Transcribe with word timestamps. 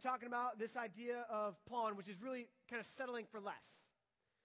talking 0.00 0.26
about 0.26 0.58
this 0.58 0.76
idea 0.76 1.26
of 1.30 1.54
pawn, 1.68 1.96
which 1.96 2.08
is 2.08 2.20
really 2.20 2.48
kind 2.68 2.80
of 2.80 2.86
settling 2.96 3.26
for 3.30 3.40
less. 3.40 3.80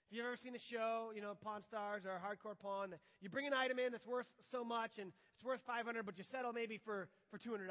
If 0.07 0.15
you've 0.15 0.25
ever 0.25 0.37
seen 0.37 0.53
the 0.53 0.59
show, 0.59 1.11
you 1.15 1.21
know, 1.21 1.33
Pawn 1.33 1.63
Stars 1.63 2.03
or 2.05 2.21
Hardcore 2.21 2.57
Pawn, 2.57 2.93
you 3.21 3.29
bring 3.29 3.47
an 3.47 3.53
item 3.53 3.79
in 3.79 3.91
that's 3.91 4.05
worth 4.05 4.31
so 4.51 4.63
much 4.63 4.99
and 4.99 5.11
it's 5.35 5.43
worth 5.43 5.61
500, 5.65 6.05
but 6.05 6.17
you 6.17 6.23
settle 6.23 6.53
maybe 6.53 6.77
for, 6.77 7.09
for 7.31 7.39
$200 7.39 7.67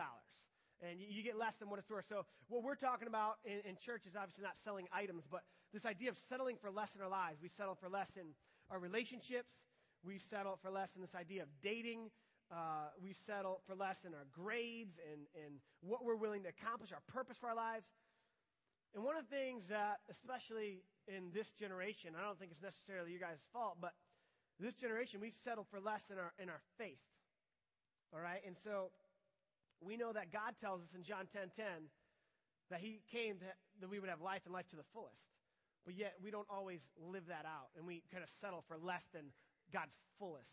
and 0.83 1.01
you, 1.01 1.07
you, 1.09 1.23
get 1.23 1.39
less 1.39 1.55
than 1.55 1.71
what 1.71 1.79
it's 1.79 1.89
worth. 1.89 2.07
So 2.09 2.27
what 2.49 2.65
we're 2.65 2.75
talking 2.75 3.07
about 3.07 3.37
in, 3.45 3.61
in, 3.69 3.77
church 3.77 4.07
is 4.07 4.17
obviously 4.17 4.43
not 4.43 4.57
selling 4.65 4.87
items, 4.93 5.25
but 5.31 5.43
this 5.73 5.87
idea 5.87 6.11
of 6.11 6.19
settling 6.19 6.57
for 6.61 6.71
less 6.71 6.91
in 6.95 7.01
our 7.01 7.09
lives. 7.09 7.39
We 7.41 7.49
settle 7.49 7.75
for 7.75 7.89
less 7.89 8.11
in 8.17 8.35
our 8.71 8.81
relationships. 8.81 9.55
We 10.05 10.19
settle 10.19 10.59
for 10.61 10.71
less 10.71 10.91
in 10.97 11.03
this 11.03 11.15
idea 11.15 11.43
of 11.43 11.49
dating. 11.63 12.11
Uh, 12.53 12.93
we 13.03 13.13
settle 13.13 13.61
for 13.67 13.75
less 13.75 14.05
in 14.05 14.15
our 14.15 14.27
grades 14.33 15.01
and, 15.11 15.27
and 15.35 15.57
what 15.81 16.05
we're 16.05 16.17
willing 16.17 16.43
to 16.43 16.51
accomplish, 16.51 16.93
our 16.93 17.03
purpose 17.09 17.37
for 17.37 17.49
our 17.49 17.57
lives. 17.57 17.87
And 18.95 19.03
one 19.03 19.17
of 19.17 19.29
the 19.29 19.35
things 19.35 19.67
that, 19.69 20.01
especially 20.11 20.85
in 21.09 21.33
this 21.35 21.51
generation, 21.51 22.15
I 22.17 22.23
don't 22.23 22.39
think 22.39 22.53
it's 22.53 22.63
necessarily 22.63 23.13
you 23.13 23.19
guys' 23.19 23.43
fault, 23.53 23.79
but 23.81 23.93
this 24.61 24.75
generation, 24.75 25.21
we've 25.21 25.37
settled 25.43 25.67
for 25.69 25.81
less 25.81 26.03
in 26.13 26.19
our, 26.19 26.33
in 26.39 26.49
our 26.49 26.61
faith. 26.79 27.03
All 28.15 28.21
right? 28.21 28.41
And 28.47 28.57
so 28.57 28.91
we 29.81 29.97
know 29.97 30.13
that 30.13 30.31
God 30.33 30.55
tells 30.61 30.81
us 30.83 30.95
in 30.95 31.03
John 31.03 31.27
10 31.33 31.51
10 31.57 31.67
that 32.71 32.81
He 32.81 33.03
came 33.11 33.39
to, 33.39 33.47
that 33.81 33.91
we 33.91 33.99
would 33.99 34.09
have 34.09 34.21
life 34.21 34.43
and 34.45 34.55
life 34.55 34.69
to 34.71 34.77
the 34.77 34.87
fullest. 34.93 35.27
But 35.85 35.97
yet 35.97 36.15
we 36.23 36.31
don't 36.31 36.49
always 36.49 36.81
live 36.97 37.27
that 37.29 37.45
out, 37.45 37.69
and 37.77 37.87
we 37.87 38.03
kind 38.11 38.23
of 38.23 38.31
settle 38.41 38.65
for 38.67 38.79
less 38.79 39.05
than 39.13 39.35
God's 39.73 39.95
fullest. 40.19 40.49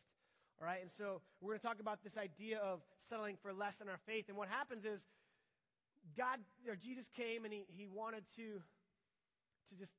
All 0.62 0.68
right, 0.68 0.78
and 0.80 0.92
so 0.94 1.26
we're 1.42 1.58
going 1.58 1.60
to 1.60 1.66
talk 1.66 1.80
about 1.82 2.04
this 2.04 2.22
idea 2.22 2.60
of 2.62 2.82
settling 3.10 3.36
for 3.42 3.52
less 3.52 3.78
than 3.78 3.90
our 3.90 3.98
faith. 4.06 4.26
And 4.30 4.38
what 4.38 4.48
happens 4.48 4.86
is 4.86 5.02
God 6.16 6.38
or 6.70 6.76
Jesus 6.76 7.10
came 7.10 7.46
and 7.46 7.54
he, 7.54 7.66
he 7.66 7.88
wanted 7.88 8.30
to, 8.38 8.62
to 8.62 9.74
just 9.74 9.90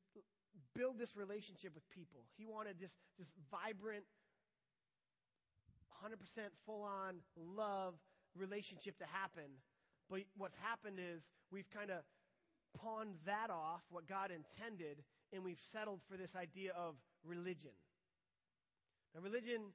build 0.78 1.00
this 1.02 1.16
relationship 1.16 1.74
with 1.74 1.82
people. 1.90 2.22
He 2.38 2.46
wanted 2.46 2.78
this, 2.78 2.92
this 3.18 3.26
vibrant, 3.50 4.04
100% 5.98 6.14
full 6.64 6.86
on 6.86 7.16
love 7.34 7.94
relationship 8.38 8.96
to 8.98 9.04
happen. 9.10 9.58
But 10.08 10.20
what's 10.36 10.56
happened 10.62 11.02
is 11.02 11.26
we've 11.50 11.70
kind 11.74 11.90
of 11.90 12.06
pawned 12.78 13.18
that 13.26 13.50
off, 13.50 13.82
what 13.90 14.06
God 14.06 14.30
intended, 14.30 15.02
and 15.32 15.42
we've 15.42 15.60
settled 15.72 15.98
for 16.08 16.16
this 16.16 16.36
idea 16.36 16.70
of 16.78 16.94
religion. 17.26 17.74
Now, 19.12 19.22
religion 19.22 19.74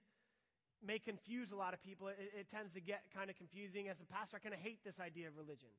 may 0.86 1.00
confuse 1.00 1.52
a 1.52 1.56
lot 1.56 1.74
of 1.74 1.82
people. 1.82 2.08
It, 2.08 2.32
it 2.40 2.48
tends 2.50 2.74
to 2.74 2.82
get 2.82 3.04
kind 3.14 3.30
of 3.30 3.36
confusing. 3.36 3.90
As 3.90 3.98
a 4.02 4.06
pastor, 4.06 4.38
I 4.38 4.40
kind 4.40 4.54
of 4.54 4.62
hate 4.62 4.84
this 4.86 5.00
idea 5.00 5.28
of 5.28 5.38
religion. 5.38 5.70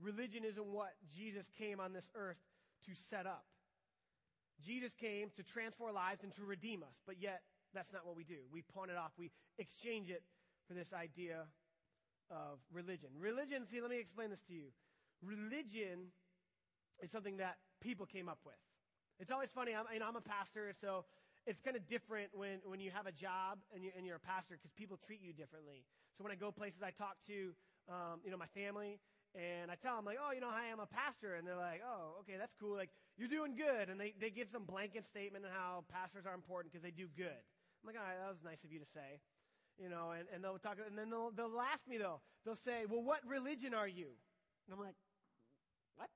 Religion 0.00 0.42
isn't 0.44 0.66
what 0.66 0.94
Jesus 1.14 1.46
came 1.58 1.80
on 1.80 1.92
this 1.92 2.10
earth 2.14 2.40
to 2.86 2.92
set 3.10 3.26
up. 3.26 3.44
Jesus 4.64 4.92
came 4.94 5.30
to 5.36 5.42
transform 5.42 5.94
lives 5.94 6.22
and 6.22 6.34
to 6.34 6.44
redeem 6.44 6.82
us, 6.82 6.94
but 7.06 7.20
yet 7.20 7.42
that's 7.74 7.92
not 7.92 8.06
what 8.06 8.16
we 8.16 8.24
do. 8.24 8.46
We 8.52 8.62
pawn 8.62 8.90
it 8.90 8.96
off, 8.96 9.12
we 9.18 9.30
exchange 9.58 10.10
it 10.10 10.22
for 10.68 10.74
this 10.74 10.92
idea 10.92 11.46
of 12.30 12.58
religion. 12.72 13.10
Religion, 13.18 13.66
see, 13.70 13.80
let 13.80 13.90
me 13.90 13.98
explain 13.98 14.30
this 14.30 14.42
to 14.48 14.54
you. 14.54 14.70
Religion 15.22 16.12
is 17.02 17.10
something 17.10 17.38
that 17.38 17.56
people 17.80 18.06
came 18.06 18.28
up 18.28 18.38
with. 18.44 18.58
It's 19.18 19.30
always 19.30 19.50
funny, 19.54 19.74
I'm, 19.74 19.86
I'm 19.90 20.16
a 20.16 20.20
pastor, 20.20 20.72
so 20.80 21.04
it's 21.46 21.60
kind 21.60 21.76
of 21.76 21.86
different 21.88 22.30
when, 22.32 22.60
when 22.64 22.80
you 22.80 22.90
have 22.90 23.06
a 23.06 23.12
job 23.12 23.58
and, 23.74 23.84
you, 23.84 23.90
and 23.96 24.06
you're 24.06 24.16
a 24.16 24.26
pastor 24.26 24.56
because 24.56 24.70
people 24.72 24.98
treat 25.06 25.20
you 25.20 25.32
differently. 25.32 25.84
So 26.16 26.24
when 26.24 26.32
I 26.32 26.36
go 26.36 26.50
places, 26.50 26.82
I 26.82 26.90
talk 26.90 27.16
to, 27.26 27.54
um, 27.88 28.20
you 28.24 28.30
know, 28.30 28.36
my 28.36 28.50
family, 28.54 29.00
and 29.34 29.70
I 29.70 29.76
tell 29.80 29.96
them, 29.96 30.04
like, 30.04 30.20
oh, 30.20 30.30
you 30.30 30.44
know, 30.44 30.52
I 30.52 30.68
am 30.68 30.78
a 30.78 30.86
pastor. 30.86 31.34
And 31.40 31.48
they're 31.48 31.56
like, 31.56 31.80
oh, 31.80 32.20
okay, 32.20 32.36
that's 32.36 32.52
cool. 32.60 32.76
Like, 32.76 32.90
you're 33.16 33.32
doing 33.32 33.56
good. 33.56 33.88
And 33.88 33.98
they, 33.98 34.12
they 34.20 34.28
give 34.28 34.52
some 34.52 34.64
blanket 34.64 35.08
statement 35.08 35.48
on 35.48 35.50
how 35.50 35.84
pastors 35.88 36.28
are 36.28 36.34
important 36.36 36.70
because 36.70 36.84
they 36.84 36.92
do 36.92 37.08
good. 37.16 37.42
I'm 37.80 37.84
like, 37.88 37.96
all 37.96 38.04
right, 38.04 38.20
that 38.20 38.28
was 38.28 38.44
nice 38.44 38.62
of 38.62 38.70
you 38.70 38.78
to 38.78 38.90
say 38.92 39.24
you 39.80 39.88
know, 39.88 40.12
and, 40.12 40.28
and 40.34 40.44
they'll 40.44 40.58
talk, 40.58 40.76
and 40.78 40.98
then 40.98 41.08
they'll, 41.08 41.30
they'll 41.32 41.60
ask 41.60 41.86
me 41.88 41.96
though, 41.96 42.20
they'll 42.44 42.58
say, 42.58 42.84
well, 42.88 43.02
what 43.02 43.20
religion 43.26 43.72
are 43.72 43.88
you? 43.88 44.12
And 44.66 44.74
I'm 44.74 44.80
like, 44.80 44.96
what? 45.96 46.10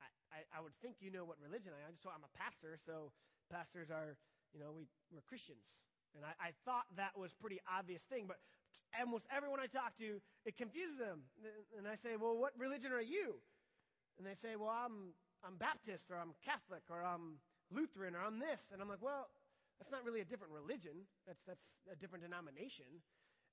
I, 0.00 0.08
I, 0.32 0.58
I 0.58 0.62
would 0.62 0.74
think 0.80 0.96
you 1.00 1.10
know 1.10 1.24
what 1.24 1.36
religion 1.42 1.72
I 1.76 1.84
am. 1.86 1.94
So 2.00 2.08
I'm 2.08 2.24
a 2.24 2.32
pastor, 2.36 2.78
so 2.86 3.12
pastors 3.52 3.90
are, 3.90 4.16
you 4.56 4.64
know, 4.64 4.72
we, 4.72 4.88
we're 5.12 5.20
Christians. 5.28 5.68
And 6.16 6.24
I, 6.24 6.32
I 6.40 6.50
thought 6.64 6.88
that 6.96 7.12
was 7.12 7.36
pretty 7.36 7.60
obvious 7.68 8.00
thing, 8.08 8.24
but 8.24 8.40
almost 8.96 9.28
everyone 9.28 9.60
I 9.60 9.68
talk 9.68 9.92
to, 10.00 10.16
it 10.48 10.56
confuses 10.56 10.96
them. 10.96 11.28
And 11.76 11.84
I 11.84 12.00
say, 12.00 12.16
well, 12.16 12.40
what 12.40 12.56
religion 12.56 12.88
are 12.96 13.04
you? 13.04 13.36
And 14.16 14.24
they 14.24 14.32
say, 14.32 14.56
well, 14.56 14.72
I'm, 14.72 15.12
I'm 15.44 15.60
Baptist, 15.60 16.08
or 16.08 16.16
I'm 16.16 16.32
Catholic, 16.40 16.88
or 16.88 17.04
I'm 17.04 17.36
Lutheran, 17.68 18.16
or 18.16 18.24
I'm 18.24 18.40
this. 18.40 18.64
And 18.72 18.80
I'm 18.80 18.88
like, 18.88 19.04
well, 19.04 19.28
that's 19.76 19.92
not 19.92 20.08
really 20.08 20.24
a 20.24 20.28
different 20.28 20.56
religion. 20.56 21.04
That's, 21.28 21.44
that's 21.44 21.68
a 21.92 21.96
different 22.00 22.24
denomination. 22.24 22.88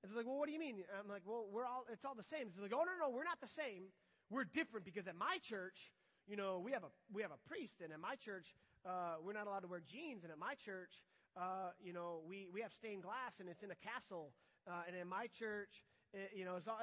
And 0.00 0.08
so 0.08 0.16
like, 0.16 0.24
well, 0.24 0.40
what 0.40 0.48
do 0.48 0.56
you 0.56 0.62
mean? 0.62 0.80
I'm 0.96 1.08
like, 1.12 1.28
well, 1.28 1.44
we're 1.52 1.68
all, 1.68 1.84
it's 1.92 2.08
all 2.08 2.16
the 2.16 2.24
same. 2.24 2.48
It's 2.48 2.56
like, 2.56 2.72
oh, 2.72 2.88
no, 2.88 2.96
no, 2.96 3.12
we're 3.12 3.28
not 3.28 3.44
the 3.44 3.52
same. 3.52 3.92
We're 4.32 4.48
different 4.48 4.88
because 4.88 5.04
at 5.04 5.20
my 5.20 5.36
church, 5.44 5.92
you 6.24 6.40
know, 6.40 6.64
we 6.64 6.72
have 6.72 6.80
a, 6.80 6.92
we 7.12 7.20
have 7.20 7.32
a 7.32 7.40
priest 7.44 7.84
and 7.84 7.92
at 7.92 8.00
my 8.00 8.16
church, 8.16 8.56
uh, 8.86 9.16
we're 9.24 9.32
not 9.32 9.46
allowed 9.46 9.60
to 9.60 9.68
wear 9.68 9.80
jeans. 9.80 10.22
And 10.22 10.32
at 10.32 10.38
my 10.38 10.54
church, 10.54 11.02
uh, 11.36 11.72
you 11.82 11.92
know, 11.92 12.20
we, 12.28 12.48
we 12.52 12.60
have 12.60 12.72
stained 12.72 13.02
glass 13.02 13.40
and 13.40 13.48
it's 13.48 13.62
in 13.62 13.70
a 13.70 13.80
castle. 13.80 14.32
Uh, 14.68 14.86
and 14.86 14.96
in 14.96 15.08
my 15.08 15.26
church, 15.26 15.84
it, 16.12 16.30
you 16.34 16.44
know, 16.44 16.56
it's 16.56 16.68
all, 16.68 16.78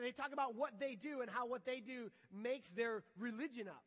they 0.00 0.12
talk 0.12 0.32
about 0.32 0.54
what 0.54 0.78
they 0.80 0.94
do 0.94 1.20
and 1.20 1.30
how 1.30 1.46
what 1.46 1.64
they 1.64 1.80
do 1.80 2.10
makes 2.32 2.70
their 2.70 3.02
religion 3.18 3.68
up. 3.68 3.84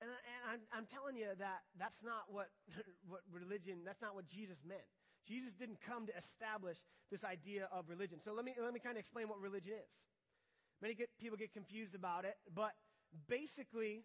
And, 0.00 0.08
and 0.10 0.42
I'm, 0.48 0.60
I'm, 0.72 0.86
telling 0.88 1.16
you 1.16 1.28
that 1.38 1.60
that's 1.78 2.00
not 2.02 2.28
what, 2.28 2.48
what 3.08 3.20
religion, 3.32 3.84
that's 3.84 4.00
not 4.00 4.14
what 4.14 4.28
Jesus 4.28 4.56
meant. 4.66 4.84
Jesus 5.28 5.52
didn't 5.52 5.80
come 5.80 6.06
to 6.06 6.16
establish 6.16 6.78
this 7.10 7.24
idea 7.24 7.68
of 7.72 7.88
religion. 7.88 8.18
So 8.24 8.32
let 8.32 8.44
me, 8.44 8.54
let 8.56 8.72
me 8.72 8.80
kind 8.80 8.96
of 8.96 9.00
explain 9.00 9.28
what 9.28 9.40
religion 9.40 9.74
is. 9.76 9.92
Many 10.80 10.94
get, 10.94 11.10
people 11.20 11.36
get 11.36 11.52
confused 11.52 11.94
about 11.94 12.24
it, 12.24 12.36
but 12.54 12.72
basically, 13.28 14.04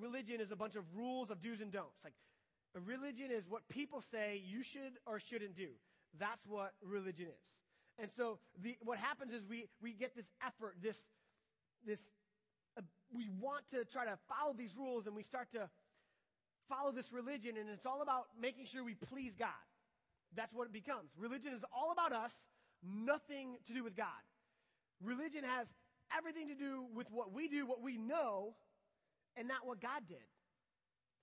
religion 0.00 0.40
is 0.40 0.50
a 0.50 0.56
bunch 0.56 0.76
of 0.76 0.84
rules 0.94 1.30
of 1.30 1.42
do's 1.42 1.60
and 1.60 1.72
don'ts. 1.72 1.98
Like, 2.04 2.14
a 2.74 2.80
religion 2.80 3.30
is 3.30 3.44
what 3.48 3.66
people 3.68 4.00
say 4.00 4.42
you 4.44 4.62
should 4.62 4.98
or 5.06 5.18
shouldn't 5.18 5.56
do. 5.56 5.68
That's 6.18 6.46
what 6.46 6.72
religion 6.82 7.26
is. 7.26 7.44
And 7.98 8.10
so 8.14 8.38
the, 8.62 8.76
what 8.82 8.98
happens 8.98 9.32
is 9.32 9.42
we, 9.48 9.66
we 9.80 9.92
get 9.92 10.14
this 10.14 10.26
effort, 10.46 10.76
this, 10.82 10.98
this 11.86 12.00
uh, 12.76 12.82
we 13.14 13.28
want 13.40 13.64
to 13.70 13.84
try 13.84 14.04
to 14.04 14.18
follow 14.28 14.52
these 14.52 14.76
rules 14.76 15.06
and 15.06 15.16
we 15.16 15.22
start 15.22 15.48
to 15.52 15.68
follow 16.68 16.92
this 16.92 17.12
religion, 17.12 17.56
and 17.58 17.70
it's 17.70 17.86
all 17.86 18.02
about 18.02 18.26
making 18.40 18.66
sure 18.66 18.84
we 18.84 18.94
please 18.94 19.32
God. 19.38 19.48
That's 20.34 20.52
what 20.52 20.66
it 20.66 20.72
becomes. 20.72 21.10
Religion 21.16 21.54
is 21.54 21.64
all 21.72 21.92
about 21.92 22.12
us, 22.12 22.32
nothing 22.82 23.56
to 23.68 23.72
do 23.72 23.84
with 23.84 23.96
God. 23.96 24.06
Religion 25.02 25.44
has 25.44 25.68
everything 26.16 26.48
to 26.48 26.54
do 26.54 26.84
with 26.94 27.06
what 27.10 27.32
we 27.32 27.48
do, 27.48 27.66
what 27.66 27.80
we 27.80 27.96
know, 27.96 28.54
and 29.36 29.46
not 29.46 29.66
what 29.66 29.80
God 29.80 30.02
did. 30.08 30.24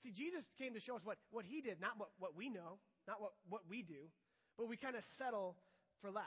See, 0.03 0.11
Jesus 0.11 0.43
came 0.57 0.73
to 0.73 0.79
show 0.79 0.95
us 0.95 1.01
what, 1.03 1.17
what 1.31 1.45
he 1.45 1.61
did, 1.61 1.79
not 1.79 1.97
what, 1.97 2.09
what 2.19 2.35
we 2.35 2.49
know, 2.49 2.79
not 3.07 3.21
what, 3.21 3.31
what 3.49 3.61
we 3.69 3.81
do, 3.81 4.11
but 4.57 4.67
we 4.67 4.77
kind 4.77 4.95
of 4.95 5.03
settle 5.17 5.55
for 6.01 6.11
less. 6.11 6.23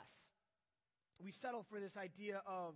We 1.22 1.30
settle 1.30 1.64
for 1.68 1.80
this 1.80 1.96
idea 1.96 2.42
of 2.46 2.74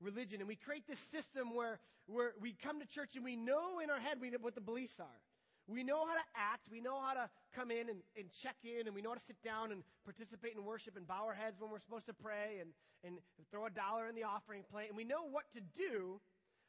religion. 0.00 0.40
And 0.40 0.48
we 0.48 0.56
create 0.56 0.86
this 0.88 0.98
system 0.98 1.54
where, 1.54 1.78
where 2.06 2.32
we 2.40 2.52
come 2.52 2.80
to 2.80 2.86
church 2.86 3.16
and 3.16 3.24
we 3.24 3.36
know 3.36 3.80
in 3.82 3.90
our 3.90 4.00
head 4.00 4.18
we 4.20 4.30
know 4.30 4.38
what 4.40 4.54
the 4.54 4.60
beliefs 4.60 5.00
are. 5.00 5.20
We 5.66 5.82
know 5.82 6.04
how 6.06 6.12
to 6.12 6.26
act. 6.36 6.68
We 6.70 6.80
know 6.80 7.00
how 7.00 7.14
to 7.14 7.30
come 7.54 7.70
in 7.70 7.88
and, 7.88 8.00
and 8.18 8.28
check 8.30 8.56
in, 8.64 8.86
and 8.86 8.94
we 8.94 9.00
know 9.00 9.10
how 9.10 9.14
to 9.14 9.24
sit 9.26 9.40
down 9.42 9.72
and 9.72 9.82
participate 10.04 10.52
in 10.54 10.64
worship 10.64 10.94
and 10.96 11.06
bow 11.08 11.24
our 11.24 11.32
heads 11.32 11.56
when 11.58 11.70
we're 11.70 11.78
supposed 11.78 12.04
to 12.06 12.12
pray 12.12 12.60
and, 12.60 12.68
and 13.02 13.18
throw 13.50 13.64
a 13.64 13.70
dollar 13.70 14.06
in 14.06 14.14
the 14.14 14.24
offering 14.24 14.62
plate. 14.70 14.88
And 14.88 14.96
we 14.96 15.04
know 15.04 15.24
what 15.24 15.44
to 15.54 15.60
do, 15.60 16.20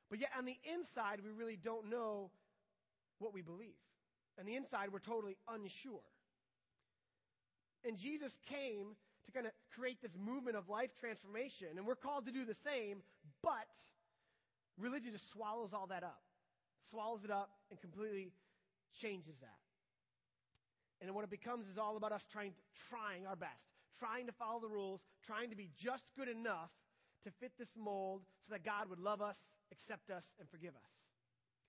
but 0.10 0.20
yet 0.20 0.30
on 0.38 0.46
the 0.46 0.58
inside, 0.74 1.20
we 1.24 1.32
really 1.32 1.58
don't 1.58 1.90
know 1.90 2.30
what 3.20 3.34
we 3.34 3.42
believe. 3.42 3.80
On 4.40 4.46
the 4.46 4.56
inside, 4.56 4.90
we're 4.92 5.00
totally 5.00 5.38
unsure. 5.48 6.04
And 7.84 7.98
Jesus 7.98 8.38
came 8.48 8.96
to 9.26 9.32
kind 9.32 9.46
of 9.46 9.54
create 9.74 10.02
this 10.02 10.16
movement 10.18 10.58
of 10.58 10.70
life 10.70 10.92
transformation. 11.00 11.68
And 11.78 11.86
we're 11.86 11.96
called 11.96 12.26
to 12.26 12.32
do 12.32 12.46
the 12.46 12.56
same, 12.56 13.02
but 13.42 13.68
religion 14.78 15.14
just 15.14 15.30
swallows 15.30 15.74
all 15.74 15.88
that 15.88 16.04
up, 16.04 16.22
swallows 16.90 17.24
it 17.24 17.32
up, 17.32 17.50
and 17.70 17.80
completely 17.80 18.32
changes 19.00 19.36
that. 19.42 19.60
And 21.02 21.14
what 21.14 21.24
it 21.24 21.30
becomes 21.30 21.68
is 21.68 21.78
all 21.78 21.98
about 21.98 22.12
us 22.12 22.26
trying, 22.32 22.52
to, 22.52 22.58
trying 22.90 23.28
our 23.28 23.36
best, 23.36 23.52
trying 23.98 24.26
to 24.28 24.32
follow 24.32 24.60
the 24.60 24.70
rules, 24.70 25.02
trying 25.26 25.50
to 25.50 25.56
be 25.56 25.70
just 25.78 26.06
good 26.18 26.30
enough 26.30 26.72
to 27.26 27.32
fit 27.42 27.52
this 27.58 27.74
mold 27.76 28.22
so 28.46 28.54
that 28.54 28.64
God 28.64 28.88
would 28.90 29.02
love 29.02 29.22
us, 29.22 29.38
accept 29.74 30.10
us, 30.10 30.30
and 30.40 30.48
forgive 30.48 30.78
us. 30.78 30.94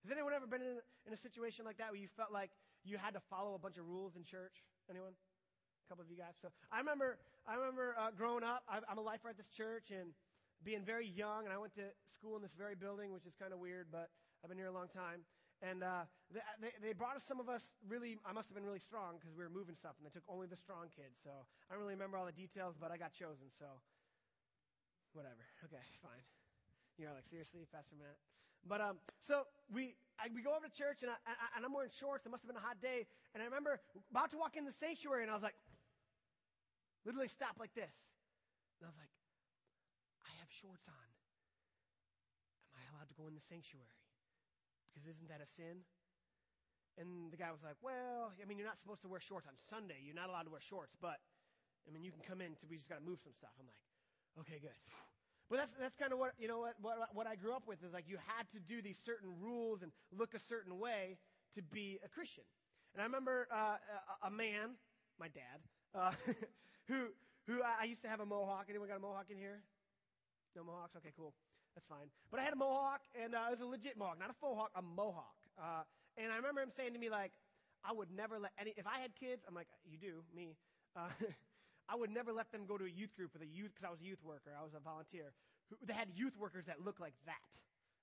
Has 0.04 0.12
anyone 0.12 0.36
ever 0.36 0.46
been 0.46 0.62
in 0.62 0.78
a, 0.78 0.84
in 1.08 1.12
a 1.12 1.16
situation 1.16 1.64
like 1.64 1.80
that 1.80 1.90
where 1.90 1.98
you 1.98 2.06
felt 2.12 2.30
like 2.30 2.52
you 2.84 3.00
had 3.00 3.16
to 3.16 3.22
follow 3.26 3.56
a 3.56 3.58
bunch 3.58 3.80
of 3.80 3.88
rules 3.88 4.14
in 4.14 4.22
church? 4.22 4.62
Anyone? 4.86 5.16
A 5.16 5.86
couple 5.88 6.04
of 6.04 6.10
you 6.10 6.16
guys. 6.16 6.36
So 6.38 6.52
I 6.70 6.78
remember, 6.78 7.18
I 7.48 7.56
remember 7.56 7.96
uh, 7.98 8.12
growing 8.14 8.44
up. 8.44 8.62
I, 8.68 8.78
I'm 8.86 8.98
a 8.98 9.02
lifer 9.02 9.32
at 9.32 9.36
this 9.36 9.50
church 9.50 9.90
and 9.90 10.12
being 10.62 10.84
very 10.84 11.08
young, 11.08 11.44
and 11.44 11.52
I 11.52 11.58
went 11.58 11.74
to 11.74 11.88
school 12.12 12.36
in 12.36 12.42
this 12.42 12.54
very 12.54 12.74
building, 12.74 13.12
which 13.12 13.26
is 13.26 13.34
kind 13.34 13.52
of 13.52 13.58
weird, 13.58 13.88
but 13.90 14.10
I've 14.42 14.48
been 14.50 14.58
here 14.58 14.70
a 14.70 14.76
long 14.76 14.88
time. 14.88 15.24
And 15.64 15.80
uh, 15.82 16.04
they, 16.28 16.44
they, 16.60 16.72
they 16.82 16.92
brought 16.92 17.16
us 17.16 17.24
some 17.24 17.40
of 17.40 17.48
us 17.48 17.64
really, 17.88 18.20
I 18.28 18.32
must 18.36 18.48
have 18.52 18.54
been 18.54 18.66
really 18.66 18.82
strong 18.82 19.16
because 19.16 19.32
we 19.32 19.42
were 19.42 19.50
moving 19.50 19.74
stuff, 19.74 19.96
and 19.96 20.04
they 20.04 20.12
took 20.12 20.26
only 20.28 20.46
the 20.46 20.58
strong 20.58 20.92
kids. 20.92 21.16
So 21.24 21.32
I 21.32 21.74
don't 21.74 21.80
really 21.80 21.96
remember 21.96 22.20
all 22.20 22.28
the 22.28 22.36
details, 22.36 22.76
but 22.76 22.92
I 22.92 23.00
got 23.00 23.16
chosen, 23.16 23.48
so 23.56 23.80
whatever. 25.16 25.40
Okay, 25.66 25.82
fine. 25.98 26.22
You're 26.94 27.10
like, 27.10 27.26
seriously, 27.26 27.66
Pastor 27.66 27.98
Matt? 27.98 28.14
But 28.62 28.78
um, 28.78 29.02
so 29.18 29.42
we 29.66 29.98
I, 30.14 30.30
we 30.30 30.46
go 30.46 30.54
over 30.54 30.70
to 30.70 30.72
church, 30.72 31.02
and, 31.02 31.10
I, 31.10 31.18
I, 31.26 31.58
and 31.58 31.66
I'm 31.66 31.74
wearing 31.74 31.90
shorts. 31.90 32.22
It 32.22 32.30
must 32.30 32.46
have 32.46 32.50
been 32.52 32.60
a 32.60 32.62
hot 32.62 32.78
day. 32.78 33.04
And 33.34 33.42
I 33.42 33.50
remember 33.50 33.82
about 34.14 34.30
to 34.30 34.38
walk 34.38 34.54
in 34.54 34.62
the 34.62 34.76
sanctuary, 34.78 35.26
and 35.26 35.30
I 35.32 35.34
was 35.34 35.42
like, 35.42 35.58
literally 37.02 37.26
stopped 37.26 37.58
like 37.58 37.74
this. 37.74 37.92
And 38.78 38.86
I 38.86 38.88
was 38.94 39.00
like, 39.00 39.10
I 40.22 40.30
have 40.38 40.48
shorts 40.54 40.86
on. 40.86 41.08
Am 42.70 42.78
I 42.78 42.84
allowed 42.94 43.10
to 43.10 43.16
go 43.18 43.26
in 43.26 43.34
the 43.34 43.44
sanctuary? 43.50 43.96
because 44.96 45.12
isn't 45.12 45.28
that 45.28 45.44
a 45.44 45.50
sin? 45.60 45.84
And 46.96 47.28
the 47.28 47.36
guy 47.36 47.52
was 47.52 47.60
like, 47.60 47.76
Well, 47.84 48.32
I 48.32 48.48
mean, 48.48 48.56
you're 48.56 48.66
not 48.66 48.80
supposed 48.80 49.04
to 49.04 49.10
wear 49.12 49.20
shorts 49.20 49.44
on 49.44 49.52
Sunday. 49.68 50.00
You're 50.00 50.16
not 50.16 50.32
allowed 50.32 50.48
to 50.48 50.54
wear 50.56 50.64
shorts, 50.64 50.96
but 50.96 51.20
I 51.84 51.92
mean, 51.92 52.00
you 52.00 52.08
can 52.08 52.24
come 52.24 52.40
in. 52.40 52.56
To, 52.56 52.64
we 52.64 52.80
just 52.80 52.88
got 52.88 53.04
to 53.04 53.06
move 53.06 53.20
some 53.20 53.36
stuff. 53.36 53.52
I'm 53.60 53.68
like, 53.68 53.76
Okay, 54.40 54.58
good. 54.60 54.76
But 55.48 55.56
that's, 55.58 55.72
that's 55.78 55.94
kind 55.94 56.12
of 56.12 56.18
what, 56.18 56.32
you 56.38 56.48
know, 56.48 56.58
what, 56.58 56.74
what, 56.80 56.96
what 57.14 57.26
I 57.26 57.36
grew 57.36 57.54
up 57.54 57.62
with 57.66 57.82
is 57.84 57.92
like 57.92 58.04
you 58.08 58.18
had 58.26 58.50
to 58.52 58.58
do 58.58 58.82
these 58.82 58.98
certain 59.04 59.30
rules 59.40 59.82
and 59.82 59.92
look 60.16 60.34
a 60.34 60.40
certain 60.40 60.78
way 60.78 61.18
to 61.54 61.62
be 61.62 61.98
a 62.04 62.08
Christian. 62.08 62.44
And 62.94 63.00
I 63.00 63.04
remember 63.04 63.46
uh, 63.52 63.76
a, 64.24 64.26
a, 64.26 64.30
man, 64.30 64.74
my 65.20 65.28
dad, 65.28 65.62
uh, 65.94 66.12
who, 66.88 67.08
who 67.46 67.62
I, 67.62 67.82
I 67.82 67.84
used 67.84 68.02
to 68.02 68.08
have 68.08 68.20
a 68.20 68.26
mohawk. 68.26 68.66
Anyone 68.68 68.88
got 68.88 68.96
a 68.96 69.00
mohawk 69.00 69.26
in 69.30 69.36
here? 69.36 69.62
No 70.56 70.64
mohawks? 70.64 70.96
Okay, 70.96 71.12
cool. 71.16 71.32
That's 71.74 71.86
fine. 71.86 72.08
But 72.30 72.40
I 72.40 72.42
had 72.42 72.52
a 72.52 72.56
mohawk, 72.56 73.02
and 73.22 73.34
uh, 73.34 73.46
it 73.48 73.50
was 73.52 73.60
a 73.60 73.66
legit 73.66 73.96
mohawk, 73.96 74.18
not 74.18 74.30
a 74.30 74.34
faux 74.40 74.58
hawk, 74.58 74.70
a 74.74 74.82
mohawk. 74.82 75.36
Uh, 75.58 75.82
and 76.16 76.32
I 76.32 76.36
remember 76.36 76.62
him 76.62 76.70
saying 76.74 76.94
to 76.94 76.98
me, 76.98 77.10
like, 77.10 77.32
I 77.84 77.92
would 77.92 78.10
never 78.10 78.38
let 78.38 78.52
any, 78.58 78.74
if 78.76 78.86
I 78.86 78.98
had 78.98 79.14
kids, 79.14 79.44
I'm 79.46 79.54
like, 79.54 79.68
you 79.84 79.98
do, 79.98 80.24
me. 80.34 80.56
I 81.88 81.94
would 81.94 82.10
never 82.10 82.32
let 82.32 82.50
them 82.50 82.66
go 82.66 82.76
to 82.76 82.84
a 82.84 82.90
youth 82.90 83.14
group 83.14 83.32
with 83.32 83.42
a 83.42 83.50
youth, 83.50 83.70
because 83.74 83.86
I 83.86 83.90
was 83.90 84.00
a 84.00 84.08
youth 84.08 84.22
worker, 84.24 84.50
I 84.54 84.62
was 84.62 84.74
a 84.74 84.82
volunteer. 84.82 85.32
They 85.82 85.94
had 85.94 86.10
youth 86.14 86.34
workers 86.38 86.66
that 86.66 86.82
looked 86.82 87.00
like 87.00 87.14
that. 87.26 87.50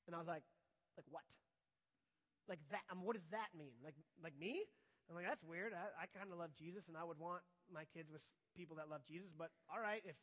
And 0.07 0.15
I 0.15 0.19
was 0.19 0.27
like, 0.27 0.44
like 0.95 1.07
what? 1.12 1.24
Like 2.47 2.59
that, 2.71 2.83
um, 2.91 3.03
what 3.03 3.15
does 3.15 3.27
that 3.31 3.56
mean? 3.56 3.75
Like, 3.83 3.95
like 4.19 4.35
me? 4.35 4.68
I'm 5.07 5.15
like, 5.15 5.27
that's 5.27 5.44
weird. 5.44 5.71
I, 5.71 6.03
I 6.03 6.06
kind 6.12 6.31
of 6.31 6.39
love 6.39 6.51
Jesus, 6.56 6.88
and 6.88 6.95
I 6.95 7.03
would 7.03 7.19
want 7.19 7.44
my 7.71 7.83
kids 7.95 8.12
with 8.12 8.24
people 8.56 8.75
that 8.77 8.91
love 8.91 9.01
Jesus, 9.07 9.31
but 9.35 9.50
all 9.71 9.80
right, 9.80 10.03
if 10.06 10.15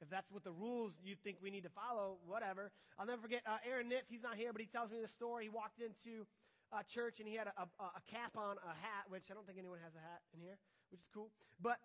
if 0.00 0.06
that's 0.10 0.30
what 0.30 0.44
the 0.44 0.54
rules 0.54 0.94
you 1.02 1.16
think 1.18 1.38
we 1.42 1.50
need 1.50 1.66
to 1.66 1.74
follow, 1.74 2.18
whatever. 2.22 2.70
I'll 2.98 3.06
never 3.06 3.20
forget 3.20 3.42
uh, 3.46 3.58
Aaron 3.66 3.90
Nitz. 3.90 4.06
He's 4.06 4.22
not 4.22 4.36
here, 4.38 4.54
but 4.54 4.62
he 4.62 4.70
tells 4.70 4.90
me 4.90 5.02
the 5.02 5.10
story. 5.10 5.44
He 5.44 5.48
walked 5.50 5.82
into 5.82 6.22
uh, 6.70 6.86
church 6.86 7.18
and 7.18 7.26
he 7.26 7.34
had 7.34 7.48
a, 7.50 7.66
a, 7.66 7.86
a, 7.98 8.02
cap 8.06 8.36
on, 8.36 8.62
a 8.62 8.74
hat, 8.78 9.10
which 9.10 9.26
I 9.30 9.34
don't 9.34 9.42
think 9.42 9.58
anyone 9.58 9.82
has 9.82 9.98
a 9.98 10.02
hat 10.02 10.22
in 10.34 10.40
here, 10.40 10.58
which 10.94 11.00
is 11.00 11.10
cool. 11.10 11.34
But 11.58 11.82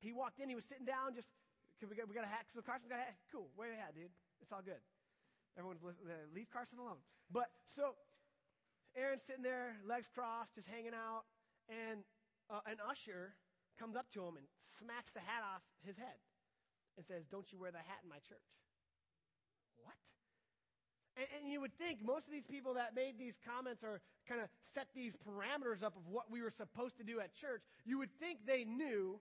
he 0.00 0.12
walked 0.12 0.40
in. 0.40 0.48
He 0.48 0.56
was 0.56 0.64
sitting 0.64 0.88
down, 0.88 1.14
just 1.14 1.28
we 1.88 1.96
got, 1.96 2.08
we 2.08 2.14
got 2.16 2.24
a 2.24 2.32
hat. 2.32 2.48
So 2.52 2.60
Carson's 2.60 2.88
got 2.88 3.00
a 3.00 3.08
hat. 3.08 3.20
Cool. 3.32 3.48
Wear 3.56 3.72
your 3.72 3.80
hat, 3.80 3.94
dude. 3.94 4.12
It's 4.40 4.52
all 4.52 4.64
good. 4.64 4.80
Everyone's 5.56 5.84
listening. 5.84 6.12
Uh, 6.12 6.28
leave 6.34 6.48
Carson 6.52 6.80
alone. 6.80 7.00
But 7.32 7.48
so 7.64 7.96
Aaron's 8.96 9.22
sitting 9.24 9.44
there, 9.44 9.76
legs 9.86 10.08
crossed, 10.12 10.56
just 10.56 10.66
hanging 10.66 10.96
out, 10.96 11.24
and 11.70 12.02
uh, 12.50 12.64
an 12.66 12.82
usher 12.82 13.36
comes 13.78 13.94
up 13.96 14.10
to 14.12 14.20
him 14.20 14.36
and 14.36 14.46
smacks 14.66 15.12
the 15.12 15.22
hat 15.22 15.40
off 15.46 15.62
his 15.86 15.96
head 15.96 16.18
and 16.96 17.06
says, 17.06 17.24
Don't 17.30 17.48
you 17.52 17.58
wear 17.58 17.70
the 17.70 17.80
hat 17.80 18.02
in 18.02 18.10
my 18.10 18.20
church? 18.26 18.44
What? 19.80 19.96
And, 21.16 21.26
and, 21.38 21.42
you 21.52 21.60
would 21.60 21.72
think 21.78 22.04
most 22.04 22.26
of 22.26 22.32
these 22.32 22.46
people 22.46 22.74
that 22.74 22.94
made 22.94 23.18
these 23.18 23.38
comments 23.40 23.82
or 23.82 24.00
kind 24.28 24.40
of 24.40 24.48
set 24.74 24.88
these 24.94 25.14
parameters 25.16 25.82
up 25.82 25.96
of 25.96 26.06
what 26.06 26.30
we 26.30 26.42
were 26.42 26.50
supposed 26.50 26.98
to 26.98 27.04
do 27.04 27.20
at 27.20 27.34
church, 27.34 27.62
you 27.84 27.98
would 27.98 28.12
think 28.18 28.46
they 28.46 28.64
knew 28.64 29.20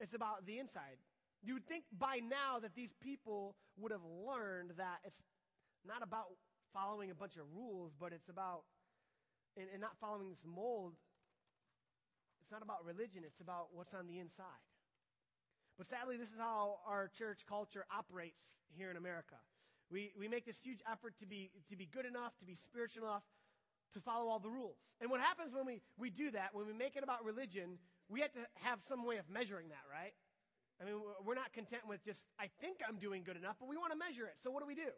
it's 0.00 0.14
about 0.14 0.46
the 0.46 0.58
inside. 0.58 0.98
You 1.42 1.54
would 1.54 1.68
think 1.68 1.84
by 1.92 2.20
now 2.20 2.58
that 2.60 2.74
these 2.74 2.92
people 3.00 3.56
would 3.78 3.92
have 3.92 4.04
learned 4.04 4.72
that 4.76 5.00
it's 5.04 5.20
not 5.86 6.02
about 6.02 6.28
following 6.72 7.10
a 7.10 7.14
bunch 7.14 7.36
of 7.36 7.44
rules, 7.54 7.92
but 7.98 8.12
it's 8.12 8.28
about, 8.28 8.64
and, 9.56 9.66
and 9.72 9.80
not 9.80 9.96
following 10.00 10.28
this 10.28 10.44
mold, 10.44 10.94
it's 12.42 12.52
not 12.52 12.62
about 12.62 12.84
religion, 12.84 13.22
it's 13.24 13.40
about 13.40 13.68
what's 13.72 13.94
on 13.94 14.06
the 14.06 14.18
inside. 14.18 14.64
But 15.78 15.88
sadly, 15.88 16.16
this 16.16 16.28
is 16.28 16.36
how 16.38 16.80
our 16.86 17.08
church 17.08 17.40
culture 17.48 17.86
operates 17.88 18.42
here 18.76 18.90
in 18.90 18.96
America. 18.96 19.40
We, 19.90 20.12
we 20.18 20.28
make 20.28 20.44
this 20.44 20.56
huge 20.62 20.80
effort 20.90 21.14
to 21.20 21.26
be, 21.26 21.50
to 21.70 21.76
be 21.76 21.86
good 21.86 22.04
enough, 22.04 22.36
to 22.40 22.44
be 22.44 22.54
spiritual 22.54 23.08
enough, 23.08 23.24
to 23.94 24.00
follow 24.00 24.28
all 24.28 24.38
the 24.38 24.50
rules. 24.50 24.76
And 25.00 25.10
what 25.10 25.20
happens 25.20 25.54
when 25.54 25.66
we, 25.66 25.80
we 25.98 26.10
do 26.10 26.30
that, 26.32 26.50
when 26.52 26.66
we 26.66 26.72
make 26.72 26.96
it 26.96 27.02
about 27.02 27.24
religion, 27.24 27.78
we 28.08 28.20
have 28.20 28.32
to 28.32 28.40
have 28.62 28.80
some 28.86 29.04
way 29.04 29.18
of 29.18 29.28
measuring 29.28 29.68
that, 29.68 29.84
right? 29.90 30.12
I 30.80 30.84
mean, 30.84 31.00
we're 31.24 31.34
not 31.34 31.52
content 31.52 31.82
with 31.86 32.04
just, 32.04 32.24
I 32.38 32.48
think 32.60 32.78
I'm 32.86 32.96
doing 32.96 33.22
good 33.24 33.36
enough, 33.36 33.56
but 33.60 33.68
we 33.68 33.76
want 33.76 33.92
to 33.92 33.98
measure 33.98 34.26
it. 34.26 34.36
So 34.42 34.50
what 34.50 34.62
do 34.62 34.66
we 34.66 34.74
do? 34.74 34.90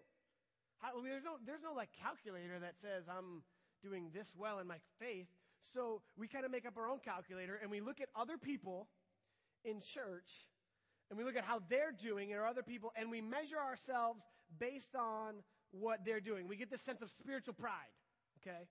How, 0.78 1.00
there's, 1.02 1.24
no, 1.24 1.36
there's 1.44 1.62
no 1.62 1.72
like 1.72 1.90
calculator 2.00 2.58
that 2.60 2.74
says 2.80 3.04
I'm 3.08 3.42
doing 3.82 4.10
this 4.14 4.28
well 4.36 4.58
in 4.60 4.66
my 4.66 4.78
faith. 5.00 5.26
So 5.74 6.02
we 6.16 6.28
kind 6.28 6.44
of 6.44 6.50
make 6.50 6.66
up 6.66 6.76
our 6.76 6.88
own 6.88 6.98
calculator 6.98 7.58
and 7.60 7.70
we 7.70 7.80
look 7.80 8.00
at 8.00 8.08
other 8.14 8.38
people 8.38 8.88
in 9.64 9.80
church 9.80 10.46
and 11.12 11.18
we 11.18 11.24
look 11.24 11.36
at 11.36 11.44
how 11.44 11.60
they're 11.68 11.92
doing 11.92 12.32
or 12.32 12.46
other 12.46 12.62
people, 12.62 12.90
and 12.96 13.10
we 13.10 13.20
measure 13.20 13.58
ourselves 13.58 14.22
based 14.58 14.96
on 14.96 15.34
what 15.70 16.06
they're 16.06 16.20
doing. 16.20 16.48
We 16.48 16.56
get 16.56 16.70
this 16.70 16.80
sense 16.80 17.02
of 17.02 17.10
spiritual 17.10 17.52
pride, 17.52 17.92
okay? 18.40 18.64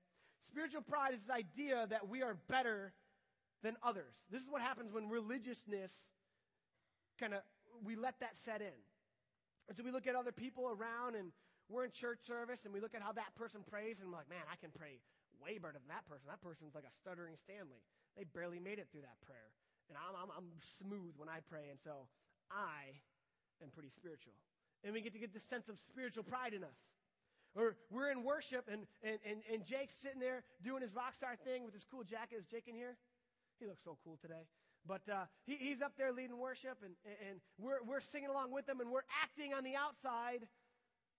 Spiritual 0.47 0.81
pride 0.81 1.13
is 1.13 1.21
this 1.21 1.29
idea 1.29 1.87
that 1.89 2.09
we 2.09 2.21
are 2.21 2.37
better 2.49 2.93
than 3.63 3.77
others. 3.83 4.15
This 4.31 4.41
is 4.41 4.49
what 4.49 4.61
happens 4.61 4.91
when 4.91 5.09
religiousness 5.09 5.91
kind 7.19 7.33
of, 7.33 7.41
we 7.85 7.95
let 7.95 8.19
that 8.19 8.35
set 8.43 8.61
in. 8.61 8.75
And 9.69 9.77
so 9.77 9.83
we 9.83 9.91
look 9.91 10.07
at 10.07 10.15
other 10.15 10.31
people 10.31 10.67
around 10.67 11.15
and 11.15 11.31
we're 11.69 11.85
in 11.85 11.91
church 11.91 12.19
service 12.25 12.65
and 12.65 12.73
we 12.73 12.81
look 12.81 12.95
at 12.95 13.01
how 13.01 13.13
that 13.13 13.33
person 13.35 13.61
prays 13.63 14.01
and 14.01 14.09
we're 14.09 14.17
like, 14.17 14.29
man, 14.29 14.43
I 14.51 14.57
can 14.57 14.73
pray 14.73 14.99
way 15.39 15.57
better 15.61 15.79
than 15.79 15.87
that 15.87 16.03
person. 16.09 16.27
That 16.27 16.41
person's 16.41 16.75
like 16.75 16.83
a 16.83 16.91
stuttering 16.91 17.37
Stanley. 17.37 17.79
They 18.17 18.25
barely 18.25 18.59
made 18.59 18.81
it 18.81 18.89
through 18.91 19.07
that 19.07 19.21
prayer. 19.23 19.53
And 19.87 19.95
I'm, 19.95 20.17
I'm, 20.17 20.31
I'm 20.35 20.49
smooth 20.59 21.15
when 21.15 21.29
I 21.29 21.39
pray. 21.47 21.71
And 21.71 21.79
so 21.79 22.11
I 22.51 22.99
am 23.63 23.69
pretty 23.71 23.89
spiritual. 23.93 24.35
And 24.83 24.91
we 24.91 24.99
get 24.99 25.13
to 25.13 25.21
get 25.21 25.31
this 25.31 25.45
sense 25.45 25.69
of 25.69 25.77
spiritual 25.77 26.23
pride 26.23 26.53
in 26.53 26.63
us. 26.65 26.75
Or 27.55 27.75
we're 27.89 28.11
in 28.11 28.23
worship 28.23 28.69
and, 28.71 28.87
and, 29.03 29.19
and, 29.27 29.41
and 29.51 29.65
Jake's 29.65 29.93
sitting 30.01 30.19
there 30.19 30.43
doing 30.63 30.81
his 30.81 30.95
rock 30.95 31.15
star 31.15 31.35
thing 31.35 31.65
with 31.65 31.73
his 31.73 31.83
cool 31.83 32.03
jacket. 32.03 32.39
Is 32.39 32.45
Jake 32.45 32.67
in 32.67 32.75
here? 32.75 32.95
He 33.59 33.67
looks 33.67 33.83
so 33.83 33.97
cool 34.03 34.17
today. 34.21 34.47
But 34.87 35.05
uh, 35.11 35.25
he, 35.45 35.59
he's 35.59 35.81
up 35.81 35.93
there 35.97 36.11
leading 36.11 36.39
worship, 36.39 36.81
and, 36.81 36.95
and 37.05 37.37
we're, 37.59 37.83
we're 37.85 38.01
singing 38.01 38.29
along 38.29 38.49
with 38.49 38.67
him, 38.67 38.81
and 38.81 38.89
we're 38.89 39.05
acting 39.21 39.53
on 39.53 39.63
the 39.63 39.75
outside 39.75 40.47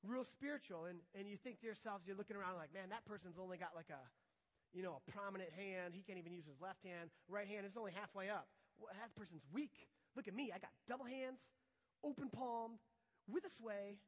real 0.03 0.25
spiritual. 0.25 0.91
And, 0.91 0.99
and 1.15 1.29
you 1.29 1.37
think 1.37 1.61
to 1.61 1.67
yourselves, 1.67 2.03
you're 2.07 2.17
looking 2.17 2.35
around 2.35 2.57
like, 2.57 2.75
man, 2.75 2.91
that 2.91 3.05
person's 3.07 3.39
only 3.39 3.59
got 3.59 3.77
like 3.77 3.93
a, 3.93 4.03
you 4.75 4.83
know, 4.83 4.99
a 4.99 5.05
prominent 5.13 5.53
hand. 5.55 5.95
He 5.95 6.03
can't 6.03 6.19
even 6.19 6.33
use 6.33 6.49
his 6.49 6.59
left 6.59 6.83
hand. 6.83 7.11
Right 7.29 7.47
hand 7.47 7.63
is 7.63 7.77
only 7.77 7.93
halfway 7.93 8.31
up. 8.31 8.49
Well, 8.81 8.91
that 8.91 9.15
person's 9.15 9.47
weak. 9.53 9.87
Look 10.17 10.27
at 10.27 10.35
me. 10.35 10.51
I 10.51 10.59
got 10.59 10.75
double 10.89 11.07
hands, 11.07 11.39
open 12.03 12.29
palmed, 12.35 12.83
with 13.31 13.45
a 13.47 13.51
sway, 13.55 14.03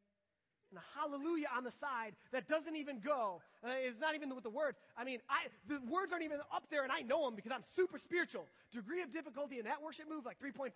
and 0.75 0.83
a 0.83 0.99
hallelujah 0.99 1.47
on 1.55 1.63
the 1.63 1.71
side 1.71 2.19
that 2.33 2.49
doesn't 2.49 2.75
even 2.75 2.99
go. 2.99 3.41
Uh, 3.63 3.71
it's 3.79 4.01
not 4.01 4.15
even 4.15 4.35
with 4.35 4.43
the 4.43 4.51
words. 4.51 4.79
I 4.99 5.05
mean, 5.05 5.21
I, 5.31 5.47
the 5.69 5.79
words 5.87 6.11
aren't 6.13 6.25
even 6.25 6.43
up 6.53 6.67
there, 6.71 6.83
and 6.83 6.91
I 6.91 7.03
know 7.03 7.25
them 7.25 7.37
because 7.37 7.53
I'm 7.53 7.63
super 7.77 7.99
spiritual. 7.99 8.47
Degree 8.73 9.03
of 9.03 9.13
difficulty 9.13 9.59
in 9.59 9.65
that 9.67 9.79
worship 9.83 10.07
move, 10.11 10.27
like 10.27 10.39
3.5. 10.43 10.75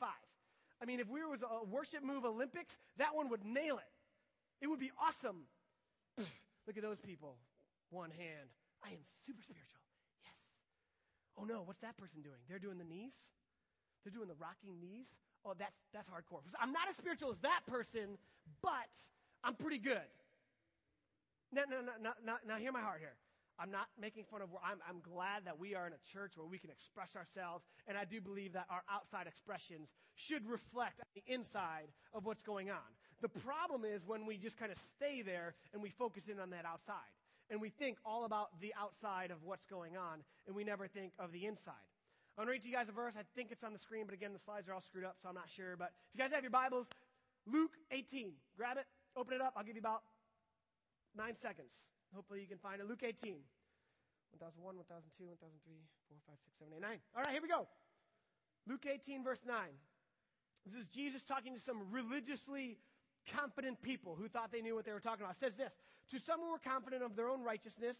I 0.81 0.85
mean, 0.87 1.00
if 1.00 1.09
we 1.09 1.25
was 1.25 1.43
a 1.43 1.64
worship 1.67 2.05
move 2.05 2.25
Olympics, 2.25 2.78
that 2.99 3.14
one 3.14 3.28
would 3.31 3.45
nail 3.45 3.78
it. 3.78 3.90
It 4.62 4.69
would 4.69 4.78
be 4.78 4.93
awesome. 5.02 5.43
Look 6.67 6.76
at 6.76 6.83
those 6.83 7.00
people. 7.00 7.35
One 7.90 8.11
hand. 8.11 8.55
I 8.85 8.95
am 8.95 9.02
super 9.26 9.43
spiritual. 9.43 9.83
Yes. 10.23 10.38
Oh 11.35 11.43
no, 11.43 11.62
what's 11.67 11.81
that 11.81 11.97
person 11.97 12.23
doing? 12.23 12.38
They're 12.47 12.62
doing 12.62 12.78
the 12.78 12.87
knees? 12.87 13.14
They're 14.05 14.14
doing 14.14 14.28
the 14.28 14.38
rocking 14.38 14.78
knees. 14.78 15.11
Oh, 15.45 15.55
that's, 15.59 15.75
that's 15.93 16.07
hardcore. 16.07 16.43
I'm 16.61 16.73
not 16.73 16.87
as 16.88 16.97
spiritual 16.97 17.31
as 17.31 17.38
that 17.43 17.62
person, 17.67 18.19
but 18.62 18.90
I'm 19.45 19.54
pretty 19.54 19.78
good. 19.78 20.09
Now, 21.52 21.62
now, 21.68 21.80
now, 22.00 22.12
now, 22.25 22.37
now 22.47 22.57
hear 22.57 22.73
my 22.73 22.80
heart 22.80 23.00
here. 23.00 23.16
I'm 23.59 23.73
not 23.73 23.88
making 24.00 24.25
fun 24.30 24.40
of, 24.40 24.50
I'm, 24.62 24.78
I'm 24.88 25.00
glad 25.00 25.45
that 25.47 25.59
we 25.59 25.75
are 25.75 25.87
in 25.87 25.92
a 25.92 26.02
church 26.12 26.37
where 26.37 26.47
we 26.47 26.59
can 26.59 26.71
express 26.71 27.16
ourselves, 27.16 27.64
and 27.88 27.99
I 27.99 28.04
do 28.04 28.21
believe 28.21 28.52
that 28.52 28.66
our 28.71 28.83
outside 28.87 29.26
expressions 29.26 29.88
should 30.14 30.47
reflect 30.47 31.00
the 31.14 31.23
inside 31.26 31.90
of 32.14 32.25
what's 32.25 32.42
going 32.42 32.71
on. 32.71 32.87
The 33.21 33.28
problem 33.28 33.85
is 33.85 34.07
when 34.07 34.26
we 34.26 34.38
just 34.38 34.57
kind 34.57 34.71
of 34.71 34.78
stay 34.95 35.23
there 35.23 35.54
and 35.73 35.83
we 35.83 35.90
focus 35.90 36.25
in 36.30 36.38
on 36.38 36.50
that 36.50 36.64
outside, 36.64 37.11
and 37.50 37.61
we 37.61 37.71
think 37.71 37.99
all 38.04 38.25
about 38.25 38.54
the 38.61 38.73
outside 38.78 39.33
of 39.33 39.42
what's 39.42 39.66
going 39.66 39.97
on, 39.97 40.23
and 40.47 40.54
we 40.54 40.62
never 40.62 40.87
think 40.87 41.12
of 41.18 41.33
the 41.33 41.47
inside. 41.47 41.83
I'm 42.37 42.47
going 42.47 42.47
to 42.47 42.52
read 42.52 42.62
to 42.62 42.68
you 42.68 42.75
guys 42.75 42.88
a 42.88 42.92
verse. 42.92 43.14
I 43.18 43.26
think 43.35 43.50
it's 43.50 43.64
on 43.64 43.73
the 43.73 43.80
screen, 43.80 44.04
but 44.07 44.14
again, 44.14 44.33
the 44.33 44.38
slides 44.38 44.68
are 44.68 44.75
all 44.75 44.85
screwed 44.87 45.04
up, 45.04 45.16
so 45.21 45.28
I'm 45.28 45.35
not 45.35 45.50
sure. 45.50 45.75
But 45.76 45.90
if 46.07 46.14
you 46.14 46.23
guys 46.23 46.30
have 46.33 46.45
your 46.45 46.54
Bibles, 46.54 46.87
Luke 47.50 47.73
18. 47.90 48.33
Grab 48.57 48.76
it, 48.76 48.87
open 49.18 49.34
it 49.34 49.42
up. 49.42 49.54
I'll 49.56 49.64
give 49.64 49.76
you 49.76 49.82
about 49.82 50.02
nine 51.16 51.37
seconds. 51.37 51.75
Hopefully, 52.14 52.40
you 52.40 52.46
can 52.46 52.58
find 52.58 52.80
it. 52.80 52.87
Luke 52.88 53.02
18. 53.02 53.42
1001, 54.37 54.76
1002, 54.76 55.25
1003, 55.40 55.82
4, 56.08 56.18
5, 56.28 56.37
6, 56.37 56.58
7, 56.58 56.72
8, 56.76 56.80
9. 56.80 57.00
All 57.16 57.22
right, 57.25 57.32
here 57.32 57.42
we 57.42 57.48
go. 57.48 57.66
Luke 58.68 58.84
18, 58.84 59.25
verse 59.25 59.40
9. 59.46 59.56
This 60.68 60.76
is 60.76 60.87
Jesus 60.92 61.25
talking 61.25 61.56
to 61.56 61.60
some 61.60 61.88
religiously 61.90 62.76
confident 63.25 63.80
people 63.80 64.16
who 64.16 64.28
thought 64.28 64.52
they 64.52 64.60
knew 64.60 64.75
what 64.75 64.84
they 64.84 64.92
were 64.92 65.00
talking 65.00 65.25
about. 65.25 65.37
It 65.40 65.40
says 65.40 65.56
this 65.56 65.72
To 66.12 66.18
some 66.20 66.40
who 66.40 66.52
were 66.52 66.60
confident 66.60 67.02
of 67.02 67.16
their 67.16 67.28
own 67.28 67.42
righteousness 67.42 67.96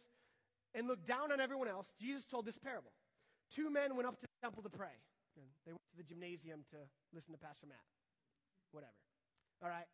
and 0.75 0.87
looked 0.87 1.09
down 1.09 1.33
on 1.33 1.41
everyone 1.41 1.69
else, 1.69 1.89
Jesus 1.99 2.25
told 2.25 2.45
this 2.45 2.59
parable. 2.59 2.93
Two 3.51 3.71
men 3.71 3.97
went 3.97 4.07
up 4.07 4.21
to 4.21 4.27
the 4.29 4.39
temple 4.45 4.63
to 4.63 4.69
pray. 4.69 4.93
And 5.37 5.47
they 5.65 5.73
went 5.73 5.89
to 5.93 5.97
the 5.97 6.05
gymnasium 6.05 6.65
to 6.71 6.79
listen 7.15 7.33
to 7.33 7.41
Pastor 7.41 7.67
Matt. 7.67 7.85
Whatever. 8.73 8.93
All 9.63 9.71
right. 9.71 9.89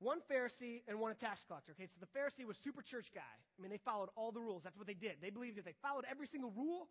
One 0.00 0.18
Pharisee 0.32 0.80
and 0.88 0.98
one 0.98 1.12
a 1.12 1.14
tax 1.14 1.44
collector. 1.46 1.72
Okay, 1.72 1.86
so 1.86 2.00
the 2.00 2.08
Pharisee 2.18 2.46
was 2.46 2.56
super 2.56 2.82
church 2.82 3.12
guy. 3.14 3.20
I 3.20 3.62
mean, 3.62 3.70
they 3.70 3.78
followed 3.78 4.08
all 4.16 4.32
the 4.32 4.40
rules. 4.40 4.62
That's 4.64 4.76
what 4.76 4.86
they 4.86 4.94
did. 4.94 5.20
They 5.20 5.30
believed 5.30 5.58
if 5.58 5.64
they 5.64 5.74
followed 5.82 6.04
every 6.10 6.26
single 6.26 6.50
rule, 6.56 6.88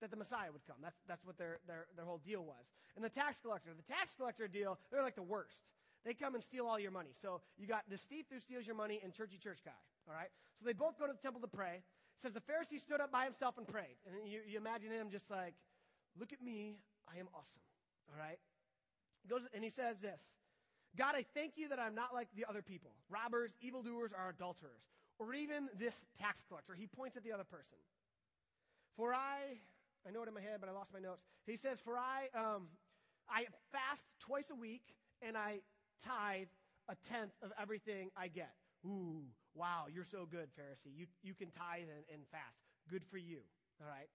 that 0.00 0.10
the 0.10 0.16
Messiah 0.16 0.52
would 0.52 0.64
come. 0.66 0.76
That's, 0.82 0.98
that's 1.08 1.24
what 1.24 1.38
their, 1.38 1.58
their, 1.66 1.86
their 1.96 2.04
whole 2.04 2.20
deal 2.20 2.44
was. 2.44 2.68
And 2.96 3.04
the 3.04 3.08
tax 3.08 3.36
collector, 3.42 3.70
the 3.76 3.86
tax 3.86 4.12
collector 4.16 4.48
deal, 4.48 4.78
they're 4.90 5.02
like 5.02 5.16
the 5.16 5.22
worst. 5.22 5.56
They 6.04 6.14
come 6.14 6.34
and 6.34 6.44
steal 6.44 6.66
all 6.66 6.78
your 6.78 6.90
money. 6.90 7.10
So 7.20 7.40
you 7.58 7.66
got 7.66 7.82
this 7.88 8.02
thief 8.02 8.26
who 8.30 8.38
steals 8.38 8.66
your 8.66 8.76
money 8.76 9.00
and 9.02 9.12
churchy 9.12 9.38
church 9.38 9.60
guy. 9.64 9.78
All 10.08 10.14
right? 10.14 10.28
So 10.58 10.66
they 10.66 10.72
both 10.72 10.98
go 10.98 11.06
to 11.06 11.12
the 11.12 11.18
temple 11.18 11.40
to 11.40 11.48
pray. 11.48 11.82
It 11.82 12.22
says 12.22 12.32
the 12.32 12.44
Pharisee 12.44 12.78
stood 12.78 13.00
up 13.00 13.10
by 13.10 13.24
himself 13.24 13.58
and 13.58 13.66
prayed. 13.66 13.96
And 14.06 14.28
you, 14.28 14.40
you 14.46 14.58
imagine 14.58 14.90
him 14.90 15.08
just 15.10 15.30
like, 15.30 15.54
look 16.18 16.32
at 16.32 16.42
me, 16.42 16.78
I 17.08 17.18
am 17.18 17.28
awesome. 17.34 17.64
All 18.12 18.18
right? 18.18 18.38
He 19.22 19.28
goes 19.28 19.42
and 19.52 19.64
he 19.64 19.70
says 19.70 19.96
this 20.00 20.20
God, 20.96 21.14
I 21.14 21.24
thank 21.34 21.52
you 21.56 21.68
that 21.68 21.78
I'm 21.78 21.94
not 21.94 22.14
like 22.14 22.28
the 22.34 22.46
other 22.48 22.62
people 22.62 22.92
robbers, 23.10 23.52
evildoers, 23.60 24.12
or 24.12 24.30
adulterers, 24.30 24.82
or 25.18 25.34
even 25.34 25.68
this 25.78 25.94
tax 26.18 26.44
collector. 26.48 26.74
He 26.74 26.86
points 26.86 27.16
at 27.16 27.24
the 27.24 27.32
other 27.32 27.44
person. 27.44 27.78
For 28.96 29.12
I 29.12 29.60
I 30.06 30.12
know 30.12 30.22
it 30.22 30.28
in 30.28 30.34
my 30.34 30.40
head, 30.40 30.60
but 30.60 30.68
I 30.68 30.72
lost 30.72 30.92
my 30.92 31.00
notes. 31.00 31.22
He 31.46 31.56
says, 31.56 31.78
For 31.82 31.98
I, 31.98 32.28
um, 32.34 32.68
I 33.28 33.46
fast 33.72 34.02
twice 34.20 34.50
a 34.50 34.54
week 34.54 34.94
and 35.20 35.36
I 35.36 35.58
tithe 36.04 36.46
a 36.88 36.94
tenth 37.08 37.32
of 37.42 37.50
everything 37.60 38.10
I 38.16 38.28
get. 38.28 38.54
Ooh, 38.86 39.24
wow, 39.54 39.86
you're 39.92 40.04
so 40.04 40.26
good, 40.30 40.48
Pharisee. 40.54 40.94
You, 40.94 41.06
you 41.22 41.34
can 41.34 41.50
tithe 41.50 41.90
and, 41.90 42.04
and 42.12 42.22
fast. 42.30 42.62
Good 42.88 43.02
for 43.10 43.18
you. 43.18 43.40
All 43.80 43.88
right? 43.88 44.08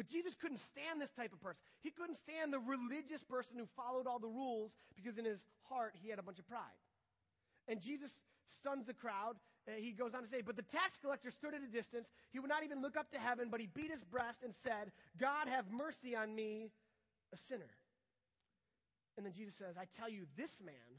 But 0.00 0.08
Jesus 0.08 0.32
couldn't 0.34 0.64
stand 0.64 0.96
this 0.96 1.12
type 1.12 1.34
of 1.34 1.42
person. 1.42 1.60
He 1.82 1.90
couldn't 1.90 2.16
stand 2.16 2.54
the 2.56 2.58
religious 2.58 3.22
person 3.22 3.60
who 3.60 3.68
followed 3.76 4.06
all 4.06 4.18
the 4.18 4.32
rules 4.32 4.72
because 4.96 5.18
in 5.18 5.26
his 5.26 5.44
heart 5.68 5.92
he 6.00 6.08
had 6.08 6.18
a 6.18 6.22
bunch 6.22 6.38
of 6.38 6.48
pride. 6.48 6.80
And 7.68 7.82
Jesus 7.84 8.10
stuns 8.48 8.86
the 8.86 8.94
crowd 8.94 9.36
uh, 9.68 9.72
he 9.76 9.92
goes 9.92 10.14
on 10.14 10.22
to 10.22 10.28
say, 10.28 10.40
But 10.40 10.56
the 10.56 10.62
tax 10.62 10.96
collector 11.02 11.30
stood 11.30 11.52
at 11.52 11.60
a 11.62 11.70
distance. 11.70 12.08
He 12.32 12.38
would 12.38 12.48
not 12.48 12.64
even 12.64 12.80
look 12.80 12.96
up 12.96 13.10
to 13.12 13.18
heaven, 13.18 13.48
but 13.50 13.60
he 13.60 13.66
beat 13.66 13.90
his 13.90 14.04
breast 14.04 14.38
and 14.42 14.54
said, 14.62 14.90
God, 15.18 15.48
have 15.48 15.66
mercy 15.70 16.16
on 16.16 16.34
me, 16.34 16.70
a 17.32 17.36
sinner. 17.36 17.70
And 19.16 19.26
then 19.26 19.32
Jesus 19.32 19.54
says, 19.54 19.76
I 19.78 19.84
tell 19.98 20.08
you, 20.08 20.24
this 20.36 20.52
man, 20.64 20.96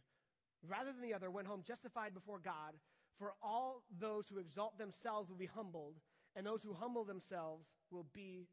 rather 0.68 0.92
than 0.92 1.02
the 1.02 1.16
other, 1.16 1.32
went 1.32 1.48
home 1.48 1.64
justified 1.66 2.14
before 2.14 2.40
God. 2.40 2.78
For 3.18 3.34
all 3.42 3.84
those 4.00 4.26
who 4.28 4.38
exalt 4.38 4.78
themselves 4.78 5.30
will 5.30 5.38
be 5.38 5.48
humbled, 5.48 5.96
and 6.36 6.46
those 6.46 6.62
who 6.62 6.74
humble 6.74 7.04
themselves 7.04 7.66
will 7.90 8.06
be 8.14 8.48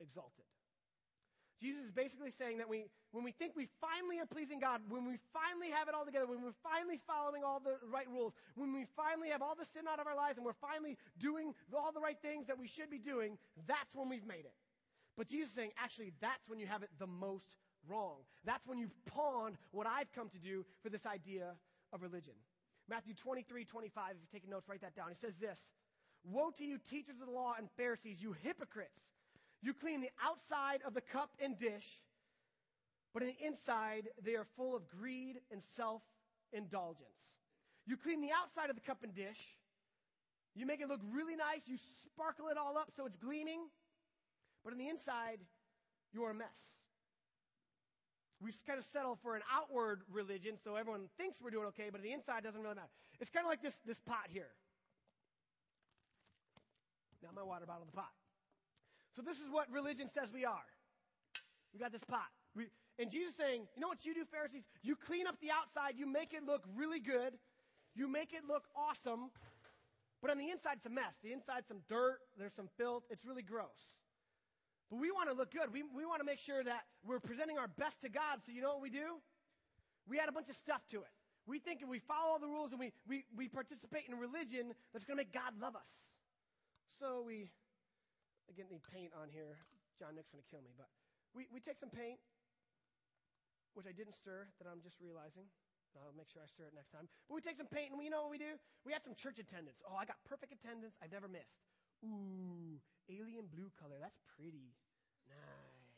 exalted. 0.00 0.44
Jesus 1.60 1.86
is 1.86 1.92
basically 1.92 2.34
saying 2.34 2.58
that 2.58 2.68
we, 2.68 2.84
when 3.12 3.22
we 3.22 3.30
think 3.30 3.54
we 3.54 3.68
finally 3.80 4.18
are 4.18 4.26
pleasing 4.26 4.58
God, 4.58 4.82
when 4.88 5.06
we 5.06 5.16
finally 5.32 5.70
have 5.70 5.88
it 5.88 5.94
all 5.94 6.04
together, 6.04 6.26
when 6.26 6.42
we're 6.42 6.58
finally 6.66 6.98
following 7.06 7.44
all 7.44 7.60
the 7.62 7.78
right 7.88 8.10
rules, 8.10 8.34
when 8.56 8.74
we 8.74 8.86
finally 8.96 9.30
have 9.30 9.40
all 9.40 9.54
the 9.54 9.64
sin 9.64 9.86
out 9.88 10.00
of 10.00 10.06
our 10.06 10.16
lives 10.16 10.36
and 10.36 10.44
we're 10.44 10.58
finally 10.58 10.98
doing 11.18 11.54
all 11.72 11.92
the 11.92 12.00
right 12.00 12.18
things 12.20 12.48
that 12.48 12.58
we 12.58 12.66
should 12.66 12.90
be 12.90 12.98
doing, 12.98 13.38
that's 13.66 13.94
when 13.94 14.08
we've 14.08 14.26
made 14.26 14.44
it. 14.44 14.54
But 15.16 15.28
Jesus 15.28 15.50
is 15.50 15.54
saying, 15.54 15.70
actually, 15.78 16.12
that's 16.20 16.48
when 16.48 16.58
you 16.58 16.66
have 16.66 16.82
it 16.82 16.90
the 16.98 17.06
most 17.06 17.46
wrong. 17.88 18.26
That's 18.44 18.66
when 18.66 18.78
you've 18.78 18.94
pawned 19.06 19.56
what 19.70 19.86
I've 19.86 20.10
come 20.12 20.28
to 20.30 20.38
do 20.38 20.66
for 20.82 20.90
this 20.90 21.06
idea 21.06 21.54
of 21.92 22.02
religion. 22.02 22.34
Matthew 22.90 23.14
23, 23.14 23.64
25, 23.64 24.10
if 24.10 24.16
you're 24.20 24.28
taking 24.32 24.50
notes, 24.50 24.68
write 24.68 24.82
that 24.82 24.96
down. 24.96 25.06
He 25.08 25.16
says 25.16 25.34
this 25.40 25.58
Woe 26.24 26.50
to 26.58 26.64
you, 26.64 26.78
teachers 26.78 27.20
of 27.20 27.26
the 27.26 27.32
law 27.32 27.54
and 27.56 27.68
Pharisees, 27.76 28.20
you 28.20 28.34
hypocrites! 28.42 29.00
You 29.64 29.72
clean 29.72 30.02
the 30.02 30.10
outside 30.22 30.80
of 30.86 30.92
the 30.92 31.00
cup 31.00 31.30
and 31.42 31.58
dish, 31.58 32.04
but 33.14 33.22
in 33.22 33.28
the 33.28 33.46
inside, 33.46 34.10
they 34.22 34.34
are 34.34 34.44
full 34.58 34.76
of 34.76 34.82
greed 34.90 35.36
and 35.50 35.62
self 35.74 36.02
indulgence. 36.52 37.16
You 37.86 37.96
clean 37.96 38.20
the 38.20 38.28
outside 38.30 38.68
of 38.68 38.76
the 38.76 38.82
cup 38.82 38.98
and 39.02 39.14
dish. 39.14 39.40
You 40.54 40.66
make 40.66 40.82
it 40.82 40.88
look 40.88 41.00
really 41.10 41.34
nice. 41.34 41.62
You 41.64 41.78
sparkle 42.04 42.48
it 42.48 42.58
all 42.58 42.76
up 42.76 42.90
so 42.94 43.06
it's 43.06 43.16
gleaming. 43.16 43.60
But 44.64 44.74
on 44.74 44.78
the 44.78 44.88
inside, 44.88 45.40
you're 46.12 46.30
a 46.30 46.34
mess. 46.34 46.60
We 48.42 48.52
kind 48.66 48.78
of 48.78 48.84
settle 48.92 49.16
for 49.22 49.34
an 49.34 49.42
outward 49.50 50.02
religion 50.12 50.56
so 50.62 50.76
everyone 50.76 51.08
thinks 51.16 51.40
we're 51.40 51.50
doing 51.50 51.66
okay, 51.68 51.88
but 51.90 52.02
the 52.02 52.12
inside 52.12 52.44
doesn't 52.44 52.60
really 52.60 52.74
matter. 52.74 52.92
It's 53.18 53.30
kind 53.30 53.46
of 53.46 53.48
like 53.48 53.62
this, 53.62 53.76
this 53.86 54.00
pot 54.00 54.28
here. 54.28 54.52
Now, 57.22 57.30
my 57.34 57.42
water 57.42 57.64
bottle, 57.64 57.86
the 57.86 57.96
pot. 57.96 58.12
So 59.14 59.22
this 59.22 59.38
is 59.38 59.50
what 59.50 59.70
religion 59.70 60.08
says 60.08 60.32
we 60.32 60.44
are. 60.44 60.66
We 61.72 61.80
got 61.80 61.92
this 61.92 62.04
pot. 62.04 62.30
We, 62.54 62.66
and 62.98 63.10
Jesus 63.10 63.34
saying, 63.34 63.66
you 63.74 63.80
know 63.80 63.88
what 63.88 64.04
you 64.04 64.14
do, 64.14 64.24
Pharisees? 64.24 64.62
You 64.82 64.96
clean 64.96 65.26
up 65.26 65.36
the 65.40 65.50
outside, 65.50 65.98
you 65.98 66.06
make 66.06 66.32
it 66.32 66.44
look 66.46 66.62
really 66.76 67.00
good, 67.00 67.34
you 67.94 68.08
make 68.08 68.32
it 68.32 68.42
look 68.46 68.64
awesome, 68.76 69.30
but 70.22 70.30
on 70.30 70.38
the 70.38 70.50
inside 70.50 70.78
it's 70.78 70.86
a 70.86 70.90
mess. 70.90 71.14
The 71.22 71.32
inside's 71.32 71.68
some 71.68 71.82
dirt, 71.88 72.18
there's 72.38 72.54
some 72.54 72.68
filth, 72.78 73.04
it's 73.10 73.24
really 73.24 73.42
gross. 73.42 73.90
But 74.90 74.98
we 74.98 75.10
want 75.10 75.30
to 75.30 75.34
look 75.34 75.50
good. 75.50 75.72
We, 75.72 75.82
we 75.94 76.06
want 76.06 76.20
to 76.20 76.26
make 76.26 76.38
sure 76.38 76.62
that 76.62 76.86
we're 77.04 77.20
presenting 77.20 77.58
our 77.58 77.68
best 77.68 78.00
to 78.02 78.08
God. 78.08 78.42
So 78.46 78.52
you 78.52 78.62
know 78.62 78.74
what 78.74 78.82
we 78.82 78.90
do? 78.90 79.18
We 80.06 80.18
add 80.20 80.28
a 80.28 80.32
bunch 80.32 80.48
of 80.48 80.56
stuff 80.56 80.82
to 80.90 80.98
it. 80.98 81.12
We 81.46 81.58
think 81.58 81.82
if 81.82 81.88
we 81.88 81.98
follow 81.98 82.32
all 82.32 82.38
the 82.38 82.48
rules 82.48 82.72
and 82.72 82.80
we, 82.80 82.92
we, 83.08 83.24
we 83.36 83.48
participate 83.48 84.04
in 84.08 84.18
religion, 84.18 84.72
that's 84.92 85.04
going 85.04 85.16
to 85.16 85.22
make 85.24 85.32
God 85.32 85.52
love 85.60 85.76
us. 85.76 85.88
So 87.00 87.22
we 87.26 87.50
I 88.48 88.52
get 88.52 88.68
any 88.68 88.80
paint 88.92 89.12
on 89.16 89.32
here. 89.32 89.56
John 89.98 90.14
Nick's 90.14 90.30
going 90.30 90.42
to 90.42 90.50
kill 90.50 90.60
me. 90.60 90.74
But 90.76 90.90
we, 91.32 91.46
we 91.48 91.58
take 91.60 91.78
some 91.78 91.90
paint, 91.90 92.20
which 93.74 93.86
I 93.88 93.94
didn't 93.94 94.14
stir, 94.14 94.46
that 94.60 94.66
I'm 94.66 94.82
just 94.84 95.00
realizing. 95.00 95.48
I'll 95.94 96.10
make 96.18 96.26
sure 96.26 96.42
I 96.42 96.50
stir 96.50 96.66
it 96.66 96.74
next 96.74 96.90
time. 96.90 97.06
But 97.30 97.38
we 97.38 97.40
take 97.40 97.54
some 97.54 97.70
paint, 97.70 97.94
and 97.94 97.98
we, 97.98 98.10
you 98.10 98.12
know 98.12 98.26
what 98.26 98.34
we 98.34 98.42
do? 98.42 98.58
We 98.82 98.90
had 98.90 99.06
some 99.06 99.14
church 99.14 99.38
attendance. 99.38 99.78
Oh, 99.86 99.94
I 99.94 100.02
got 100.02 100.18
perfect 100.26 100.50
attendance. 100.50 100.98
I've 100.98 101.14
never 101.14 101.30
missed. 101.30 101.54
Ooh, 102.02 102.82
alien 103.06 103.46
blue 103.46 103.70
color. 103.78 104.02
That's 104.02 104.18
pretty. 104.34 104.74
Nice. 105.30 105.94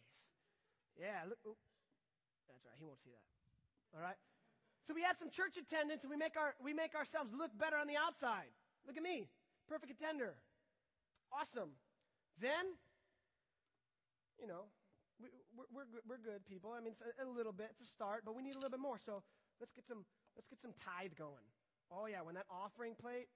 Yeah, 1.01 1.25
look. 1.25 1.41
Ooh. 1.49 1.57
That's 2.45 2.61
right. 2.69 2.77
He 2.77 2.85
won't 2.85 3.01
see 3.01 3.09
that. 3.09 3.25
All 3.97 4.05
right? 4.05 4.21
So 4.85 4.93
we 4.93 5.01
had 5.01 5.17
some 5.17 5.33
church 5.33 5.57
attendance, 5.57 6.05
and 6.05 6.13
we 6.13 6.21
make, 6.21 6.37
our, 6.37 6.53
we 6.61 6.77
make 6.77 6.93
ourselves 6.93 7.33
look 7.33 7.51
better 7.57 7.81
on 7.81 7.89
the 7.89 7.97
outside. 7.97 8.53
Look 8.85 9.01
at 9.01 9.03
me. 9.03 9.33
Perfect 9.65 9.97
attender. 9.97 10.37
Awesome. 11.33 11.73
Then, 12.41 12.77
you 14.37 14.47
know, 14.47 14.69
we, 15.17 15.33
we're, 15.57 15.69
we're, 15.73 15.89
good, 15.89 16.05
we're 16.05 16.21
good 16.21 16.45
people. 16.45 16.77
I 16.77 16.85
mean, 16.85 16.93
it's 16.93 17.05
a, 17.05 17.25
a, 17.25 17.29
little 17.29 17.53
bit. 17.53 17.73
to 17.81 17.87
start, 17.89 18.23
but 18.25 18.37
we 18.37 18.43
need 18.45 18.57
a 18.57 18.61
little 18.61 18.73
bit 18.73 18.81
more. 18.81 19.01
So 19.01 19.25
let's 19.61 19.73
get 19.73 19.89
some, 19.89 20.05
let's 20.37 20.49
get 20.49 20.61
some 20.61 20.77
tithe 20.77 21.17
going. 21.17 21.49
Oh, 21.89 22.05
yeah, 22.05 22.21
when 22.21 22.35
that 22.37 22.45
offering 22.51 22.93
plate 22.99 23.33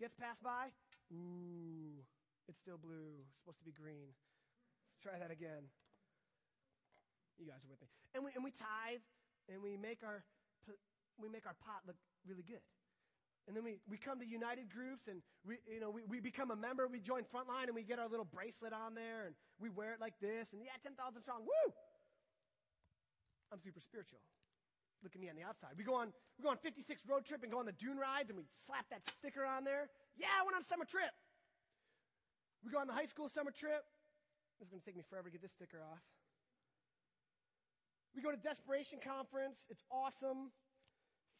gets 0.00 0.14
passed 0.16 0.40
by, 0.40 0.72
ooh, 1.12 2.00
it's 2.48 2.56
still 2.56 2.80
blue. 2.80 3.20
It's 3.28 3.36
supposed 3.44 3.60
to 3.60 3.68
be 3.68 3.76
green. 3.76 4.16
Let's 4.88 5.00
try 5.04 5.20
that 5.20 5.28
again. 5.28 5.68
You 7.36 7.46
guys 7.46 7.60
are 7.62 7.70
with 7.70 7.84
me. 7.84 7.88
And 8.16 8.24
we, 8.24 8.30
and 8.34 8.42
we 8.42 8.50
tithe, 8.50 9.04
and 9.52 9.60
we 9.60 9.76
make 9.76 10.00
our, 10.00 10.24
we 11.20 11.28
make 11.28 11.44
our 11.44 11.54
pot 11.60 11.84
look 11.86 12.00
really 12.24 12.42
good. 12.42 12.64
And 13.48 13.56
then 13.56 13.64
we, 13.64 13.80
we 13.88 13.96
come 13.96 14.20
to 14.20 14.28
United 14.28 14.68
Groups 14.68 15.08
and 15.08 15.24
we, 15.40 15.56
you 15.64 15.80
know, 15.80 15.88
we, 15.88 16.04
we 16.04 16.20
become 16.20 16.52
a 16.52 16.56
member. 16.56 16.84
We 16.84 17.00
join 17.00 17.24
Frontline 17.24 17.72
and 17.72 17.74
we 17.74 17.80
get 17.80 17.96
our 17.96 18.06
little 18.06 18.28
bracelet 18.28 18.76
on 18.76 18.92
there 18.92 19.24
and 19.24 19.34
we 19.56 19.72
wear 19.72 19.96
it 19.96 20.00
like 20.04 20.12
this. 20.20 20.52
And 20.52 20.60
yeah, 20.60 20.76
10,000 20.84 20.92
strong. 21.24 21.48
Woo! 21.48 21.72
I'm 23.48 23.56
super 23.64 23.80
spiritual. 23.80 24.20
Look 25.00 25.16
at 25.16 25.20
me 25.24 25.32
on 25.32 25.36
the 25.40 25.48
outside. 25.48 25.80
We 25.80 25.84
go 25.88 25.96
on, 25.96 26.12
we 26.36 26.44
go 26.44 26.52
on 26.52 26.60
56 26.60 26.84
road 27.08 27.24
trip 27.24 27.40
and 27.40 27.48
go 27.48 27.56
on 27.56 27.64
the 27.64 27.72
dune 27.72 27.96
rides 27.96 28.28
and 28.28 28.36
we 28.36 28.44
slap 28.68 28.84
that 28.92 29.00
sticker 29.16 29.48
on 29.48 29.64
there. 29.64 29.88
Yeah, 30.20 30.28
I 30.28 30.44
went 30.44 30.52
on 30.52 30.60
summer 30.68 30.84
trip. 30.84 31.16
We 32.60 32.68
go 32.68 32.84
on 32.84 32.86
the 32.86 32.92
high 32.92 33.08
school 33.08 33.32
summer 33.32 33.50
trip. 33.50 33.80
This 34.60 34.68
is 34.68 34.70
going 34.76 34.84
to 34.84 34.84
take 34.84 34.98
me 35.00 35.08
forever 35.08 35.30
to 35.30 35.32
get 35.32 35.40
this 35.40 35.56
sticker 35.56 35.80
off. 35.80 36.04
We 38.12 38.20
go 38.20 38.28
to 38.28 38.36
Desperation 38.36 38.98
Conference. 39.00 39.64
It's 39.72 39.86
awesome 39.88 40.52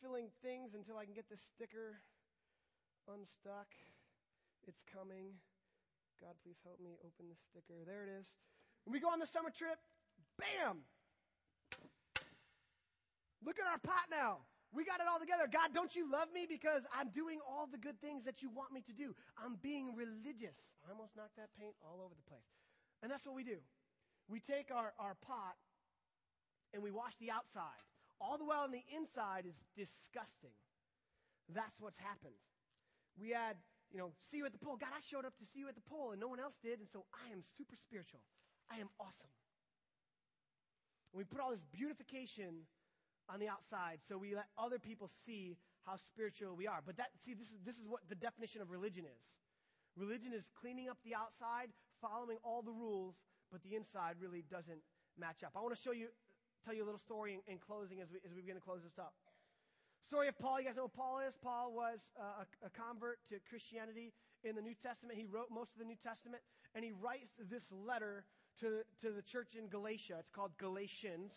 filling 0.02 0.30
things 0.42 0.74
until 0.74 0.96
I 0.96 1.04
can 1.04 1.14
get 1.14 1.28
this 1.28 1.42
sticker 1.54 1.98
unstuck. 3.08 3.68
It's 4.66 4.82
coming. 4.84 5.38
God, 6.20 6.34
please 6.42 6.58
help 6.64 6.80
me 6.80 6.98
open 7.00 7.30
the 7.30 7.38
sticker. 7.38 7.86
There 7.86 8.02
it 8.02 8.10
is. 8.10 8.26
When 8.84 8.92
we 8.92 9.00
go 9.00 9.08
on 9.08 9.18
the 9.18 9.26
summer 9.26 9.50
trip, 9.50 9.78
bam! 10.38 10.82
Look 13.44 13.58
at 13.58 13.66
our 13.70 13.78
pot 13.78 14.10
now. 14.10 14.42
We 14.74 14.84
got 14.84 15.00
it 15.00 15.06
all 15.08 15.18
together. 15.18 15.48
God, 15.48 15.72
don't 15.72 15.94
you 15.96 16.10
love 16.10 16.28
me 16.34 16.44
because 16.44 16.82
I'm 16.92 17.08
doing 17.08 17.38
all 17.40 17.66
the 17.70 17.78
good 17.78 18.00
things 18.00 18.24
that 18.24 18.42
you 18.42 18.50
want 18.50 18.72
me 18.72 18.82
to 18.84 18.92
do? 18.92 19.14
I'm 19.38 19.56
being 19.62 19.96
religious. 19.96 20.58
I 20.84 20.92
almost 20.92 21.16
knocked 21.16 21.36
that 21.36 21.48
paint 21.58 21.74
all 21.80 22.04
over 22.04 22.12
the 22.12 22.28
place. 22.28 22.52
And 23.02 23.10
that's 23.10 23.24
what 23.24 23.34
we 23.34 23.44
do. 23.44 23.64
We 24.28 24.40
take 24.40 24.68
our, 24.74 24.92
our 24.98 25.16
pot 25.24 25.56
and 26.74 26.82
we 26.82 26.90
wash 26.90 27.16
the 27.16 27.30
outside. 27.30 27.80
All 28.20 28.36
the 28.38 28.44
while 28.44 28.66
on 28.66 28.72
the 28.72 28.84
inside 28.90 29.46
is 29.46 29.54
disgusting. 29.76 30.54
That's 31.54 31.78
what's 31.80 31.98
happened. 31.98 32.36
We 33.16 33.30
had, 33.30 33.56
you 33.90 33.98
know, 33.98 34.12
see 34.20 34.38
you 34.38 34.46
at 34.46 34.52
the 34.52 34.58
pole. 34.58 34.76
God, 34.76 34.90
I 34.92 35.00
showed 35.00 35.24
up 35.24 35.38
to 35.38 35.46
see 35.46 35.60
you 35.60 35.68
at 35.68 35.74
the 35.74 35.86
pole 35.86 36.12
and 36.12 36.20
no 36.20 36.28
one 36.28 36.40
else 36.40 36.54
did, 36.62 36.78
and 36.78 36.88
so 36.90 37.06
I 37.14 37.30
am 37.32 37.42
super 37.56 37.76
spiritual. 37.76 38.20
I 38.70 38.78
am 38.78 38.90
awesome. 39.00 39.30
And 41.12 41.18
we 41.18 41.24
put 41.24 41.40
all 41.40 41.50
this 41.50 41.64
beautification 41.72 42.66
on 43.28 43.40
the 43.40 43.48
outside 43.48 44.00
so 44.06 44.18
we 44.18 44.34
let 44.34 44.48
other 44.58 44.78
people 44.78 45.08
see 45.24 45.56
how 45.86 45.96
spiritual 45.96 46.54
we 46.56 46.66
are. 46.66 46.80
But 46.84 46.96
that, 46.96 47.10
see, 47.24 47.32
this 47.32 47.48
is, 47.48 47.60
this 47.64 47.76
is 47.76 47.88
what 47.88 48.00
the 48.08 48.14
definition 48.14 48.60
of 48.60 48.70
religion 48.70 49.04
is. 49.04 49.22
Religion 49.96 50.32
is 50.36 50.44
cleaning 50.60 50.88
up 50.88 50.98
the 51.04 51.14
outside, 51.14 51.72
following 52.00 52.38
all 52.44 52.62
the 52.62 52.72
rules, 52.72 53.16
but 53.50 53.62
the 53.62 53.74
inside 53.74 54.14
really 54.20 54.44
doesn't 54.50 54.78
match 55.18 55.42
up. 55.42 55.52
I 55.56 55.60
want 55.60 55.74
to 55.74 55.80
show 55.80 55.92
you, 55.92 56.08
tell 56.64 56.74
you 56.74 56.84
a 56.84 56.88
little 56.88 57.00
story 57.00 57.34
in, 57.34 57.40
in 57.50 57.58
closing 57.58 58.00
as 58.00 58.08
we, 58.10 58.18
as 58.24 58.34
we 58.34 58.42
begin 58.42 58.56
to 58.56 58.60
close 58.60 58.82
this 58.82 58.98
up. 58.98 59.14
Story 60.06 60.28
of 60.28 60.38
Paul. 60.38 60.60
You 60.60 60.66
guys 60.66 60.76
know 60.76 60.88
who 60.88 60.96
Paul 60.96 61.20
is? 61.20 61.36
Paul 61.36 61.72
was 61.74 62.00
uh, 62.18 62.44
a, 62.44 62.66
a 62.66 62.70
convert 62.70 63.18
to 63.28 63.36
Christianity 63.48 64.12
in 64.42 64.54
the 64.54 64.62
New 64.62 64.74
Testament. 64.74 65.18
He 65.18 65.26
wrote 65.26 65.48
most 65.52 65.72
of 65.72 65.78
the 65.78 65.84
New 65.84 66.00
Testament, 66.02 66.42
and 66.74 66.84
he 66.84 66.92
writes 66.92 67.36
this 67.50 67.64
letter 67.70 68.24
to, 68.60 68.82
to 69.02 69.12
the 69.12 69.22
church 69.22 69.54
in 69.58 69.68
Galatia. 69.68 70.16
It's 70.18 70.30
called 70.30 70.52
Galatians. 70.58 71.32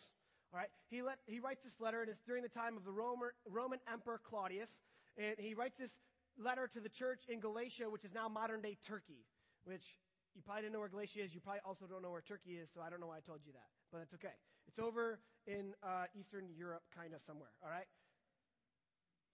All 0.53 0.59
right, 0.59 0.69
he, 0.89 1.01
let, 1.01 1.19
he 1.27 1.39
writes 1.39 1.63
this 1.63 1.79
letter, 1.79 2.01
and 2.01 2.09
it's 2.09 2.23
during 2.23 2.43
the 2.43 2.49
time 2.49 2.77
of 2.77 2.83
the 2.83 2.91
Roman, 2.91 3.29
Roman 3.47 3.79
Emperor 3.91 4.19
Claudius. 4.23 4.69
And 5.17 5.35
he 5.37 5.53
writes 5.53 5.77
this 5.77 5.91
letter 6.37 6.69
to 6.73 6.79
the 6.79 6.89
church 6.89 7.23
in 7.27 7.39
Galatia, 7.39 7.89
which 7.89 8.05
is 8.05 8.13
now 8.13 8.27
modern 8.27 8.61
day 8.61 8.77
Turkey, 8.87 9.25
which 9.63 9.95
you 10.35 10.41
probably 10.41 10.63
didn't 10.63 10.73
know 10.73 10.79
where 10.79 10.89
Galatia 10.89 11.23
is. 11.23 11.33
You 11.33 11.41
probably 11.41 11.61
also 11.65 11.85
don't 11.85 12.01
know 12.01 12.11
where 12.11 12.23
Turkey 12.23 12.55
is, 12.57 12.69
so 12.73 12.81
I 12.81 12.89
don't 12.89 12.99
know 12.99 13.07
why 13.07 13.17
I 13.17 13.25
told 13.25 13.43
you 13.45 13.51
that. 13.53 13.67
But 13.91 13.99
that's 13.99 14.13
okay. 14.15 14.35
It's 14.67 14.79
over 14.79 15.19
in 15.47 15.73
uh, 15.83 16.07
Eastern 16.15 16.47
Europe, 16.55 16.83
kind 16.95 17.13
of 17.13 17.21
somewhere, 17.25 17.51
all 17.63 17.69
right? 17.69 17.87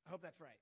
I 0.06 0.10
hope 0.10 0.22
that's 0.22 0.39
right. 0.39 0.58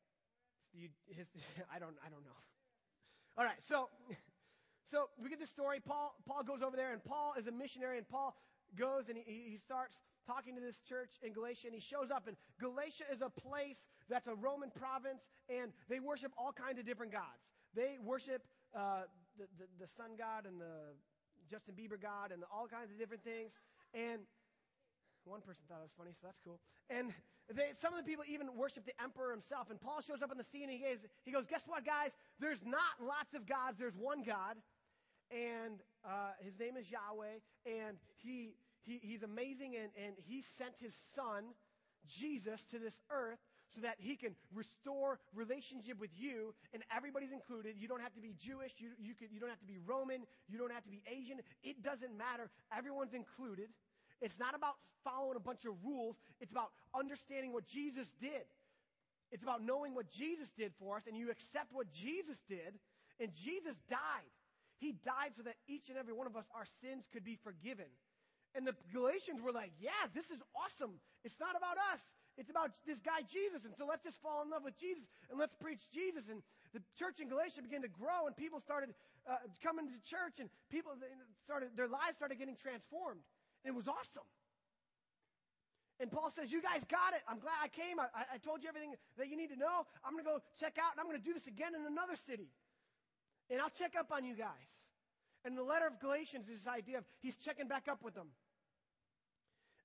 You, 0.74 0.90
his, 1.08 1.28
I, 1.74 1.80
don't, 1.80 1.96
I 2.04 2.10
don't 2.10 2.26
know. 2.26 2.36
All 3.38 3.44
right, 3.44 3.60
so, 3.68 3.90
so 4.92 5.10
we 5.22 5.30
get 5.30 5.40
this 5.40 5.50
story. 5.50 5.80
Paul, 5.86 6.16
Paul 6.28 6.44
goes 6.44 6.62
over 6.64 6.76
there, 6.76 6.94
and 6.94 7.04
Paul 7.04 7.36
is 7.38 7.48
a 7.48 7.52
missionary, 7.52 7.98
and 7.98 8.08
Paul 8.08 8.36
goes 8.76 9.08
and 9.08 9.18
he, 9.18 9.52
he 9.52 9.58
starts 9.58 9.96
talking 10.26 10.56
to 10.56 10.62
this 10.62 10.82
church 10.88 11.12
in 11.22 11.34
Galatia, 11.34 11.68
and 11.68 11.76
he 11.76 11.80
shows 11.80 12.10
up. 12.12 12.28
And 12.28 12.36
Galatia 12.60 13.06
is 13.14 13.22
a 13.22 13.30
place 13.30 13.78
that's 14.10 14.28
a 14.28 14.36
Roman 14.36 14.72
province, 14.72 15.30
and 15.50 15.72
they 15.90 16.00
worship 16.00 16.32
all 16.38 16.52
kinds 16.52 16.80
of 16.80 16.86
different 16.86 17.12
gods. 17.12 17.46
They 17.76 17.98
worship 18.04 18.42
uh, 18.76 19.04
the, 19.38 19.48
the, 19.58 19.68
the 19.86 19.90
sun 19.90 20.18
god 20.18 20.46
and 20.46 20.60
the 20.60 20.96
Justin 21.50 21.76
Bieber 21.76 22.00
god 22.00 22.32
and 22.32 22.42
the, 22.42 22.48
all 22.50 22.68
kinds 22.68 22.92
of 22.92 22.98
different 22.98 23.24
things. 23.24 23.54
And 23.94 24.26
one 25.26 25.42
person 25.42 25.66
thought 25.68 25.82
it 25.82 25.90
was 25.90 25.98
funny, 25.98 26.14
so 26.14 26.28
that's 26.30 26.42
cool. 26.44 26.60
And 26.90 27.14
they, 27.50 27.74
some 27.78 27.94
of 27.94 28.02
the 28.02 28.08
people 28.08 28.26
even 28.28 28.54
worship 28.54 28.86
the 28.86 28.98
emperor 29.02 29.32
himself. 29.32 29.70
And 29.70 29.82
Paul 29.82 30.02
shows 30.02 30.22
up 30.22 30.30
on 30.30 30.38
the 30.38 30.46
scene 30.46 30.70
and 30.70 30.78
he 30.78 30.86
goes, 30.86 31.02
he 31.24 31.32
goes 31.32 31.46
Guess 31.46 31.66
what, 31.66 31.86
guys? 31.86 32.12
There's 32.40 32.62
not 32.66 33.02
lots 33.02 33.34
of 33.34 33.46
gods, 33.46 33.78
there's 33.78 33.98
one 33.98 34.24
God. 34.24 34.58
And 35.34 35.82
uh, 36.06 36.38
his 36.42 36.58
name 36.60 36.78
is 36.78 36.86
Yahweh. 36.90 37.42
And 37.66 37.98
he 38.22 38.58
he, 38.86 39.00
he's 39.02 39.24
amazing, 39.24 39.76
and, 39.76 39.90
and 39.98 40.16
he 40.16 40.44
sent 40.58 40.76
his 40.80 40.94
son, 41.16 41.46
Jesus, 42.08 42.64
to 42.72 42.80
this 42.80 42.94
earth 43.10 43.40
so 43.74 43.82
that 43.82 43.96
he 43.98 44.16
can 44.16 44.36
restore 44.54 45.20
relationship 45.34 46.00
with 46.00 46.12
you, 46.16 46.54
and 46.74 46.84
everybody's 46.96 47.32
included. 47.32 47.76
You 47.78 47.88
don't 47.88 48.02
have 48.02 48.14
to 48.16 48.22
be 48.22 48.36
Jewish, 48.38 48.74
you, 48.78 48.90
you, 49.00 49.14
you 49.32 49.40
don't 49.40 49.50
have 49.50 49.60
to 49.60 49.66
be 49.66 49.78
Roman, 49.86 50.24
you 50.48 50.58
don't 50.58 50.72
have 50.72 50.84
to 50.84 50.90
be 50.90 51.02
Asian. 51.08 51.40
It 51.64 51.84
doesn't 51.84 52.16
matter. 52.18 52.50
Everyone's 52.76 53.14
included. 53.14 53.70
It's 54.22 54.40
not 54.40 54.56
about 54.56 54.76
following 55.04 55.36
a 55.36 55.40
bunch 55.40 55.66
of 55.66 55.74
rules, 55.84 56.16
it's 56.40 56.52
about 56.52 56.72
understanding 56.98 57.54
what 57.54 57.68
Jesus 57.68 58.08
did. 58.20 58.48
It's 59.32 59.44
about 59.44 59.64
knowing 59.64 59.94
what 59.94 60.10
Jesus 60.10 60.50
did 60.58 60.72
for 60.80 60.98
us, 60.98 61.04
and 61.08 61.18
you 61.18 61.30
accept 61.30 61.74
what 61.74 61.92
Jesus 61.92 62.42
did, 62.48 62.80
and 63.20 63.34
Jesus 63.34 63.76
died. 63.90 64.32
He 64.78 64.94
died 65.04 65.34
so 65.36 65.44
that 65.44 65.56
each 65.68 65.90
and 65.90 65.98
every 65.98 66.14
one 66.14 66.28
of 66.28 66.36
us, 66.36 66.46
our 66.56 66.66
sins 66.82 67.06
could 67.12 67.24
be 67.24 67.38
forgiven. 67.44 67.88
And 68.56 68.66
the 68.66 68.76
Galatians 68.94 69.42
were 69.42 69.52
like, 69.52 69.72
yeah, 69.80 70.08
this 70.14 70.32
is 70.32 70.40
awesome. 70.56 71.00
It's 71.24 71.40
not 71.40 71.56
about 71.56 71.78
us. 71.94 72.00
It's 72.38 72.50
about 72.52 72.72
this 72.86 73.00
guy 73.00 73.24
Jesus. 73.24 73.64
And 73.64 73.74
so 73.76 73.88
let's 73.88 74.04
just 74.04 74.20
fall 74.20 74.44
in 74.44 74.52
love 74.52 74.64
with 74.64 74.76
Jesus 74.76 75.08
and 75.32 75.40
let's 75.40 75.56
preach 75.56 75.88
Jesus. 75.92 76.28
And 76.28 76.44
the 76.76 76.84
church 77.00 77.24
in 77.24 77.32
Galatia 77.32 77.64
began 77.64 77.82
to 77.84 77.92
grow 77.92 78.28
and 78.28 78.36
people 78.36 78.60
started 78.60 78.92
uh, 79.24 79.40
coming 79.64 79.88
to 79.88 79.98
church 80.04 80.44
and 80.44 80.52
people 80.68 80.92
started, 81.44 81.72
their 81.80 81.88
lives 81.88 82.20
started 82.20 82.36
getting 82.36 82.60
transformed. 82.60 83.24
And 83.64 83.72
it 83.72 83.78
was 83.78 83.88
awesome. 83.88 84.28
And 86.00 86.12
Paul 86.12 86.28
says, 86.28 86.52
You 86.52 86.60
guys 86.62 86.84
got 86.92 87.16
it. 87.16 87.24
I'm 87.24 87.40
glad 87.40 87.56
I 87.64 87.72
came. 87.72 88.04
I, 88.04 88.36
I 88.36 88.38
told 88.44 88.62
you 88.64 88.68
everything 88.68 88.94
that 89.16 89.32
you 89.32 89.40
need 89.40 89.56
to 89.56 89.60
know. 89.60 89.88
I'm 90.04 90.12
going 90.12 90.28
to 90.28 90.30
go 90.30 90.40
check 90.60 90.76
out 90.76 90.92
and 90.92 91.00
I'm 91.00 91.08
going 91.08 91.20
to 91.20 91.24
do 91.24 91.34
this 91.34 91.48
again 91.48 91.72
in 91.72 91.88
another 91.88 92.20
city. 92.20 92.52
And 93.50 93.62
I'll 93.62 93.72
check 93.72 93.96
up 93.96 94.12
on 94.12 94.26
you 94.28 94.36
guys. 94.36 94.70
And 95.46 95.56
the 95.56 95.64
letter 95.64 95.88
of 95.88 96.00
Galatians 96.02 96.50
is 96.50 96.66
this 96.66 96.68
idea 96.68 96.98
of 96.98 97.06
he's 97.22 97.38
checking 97.38 97.68
back 97.68 97.88
up 97.88 98.04
with 98.04 98.16
them. 98.16 98.28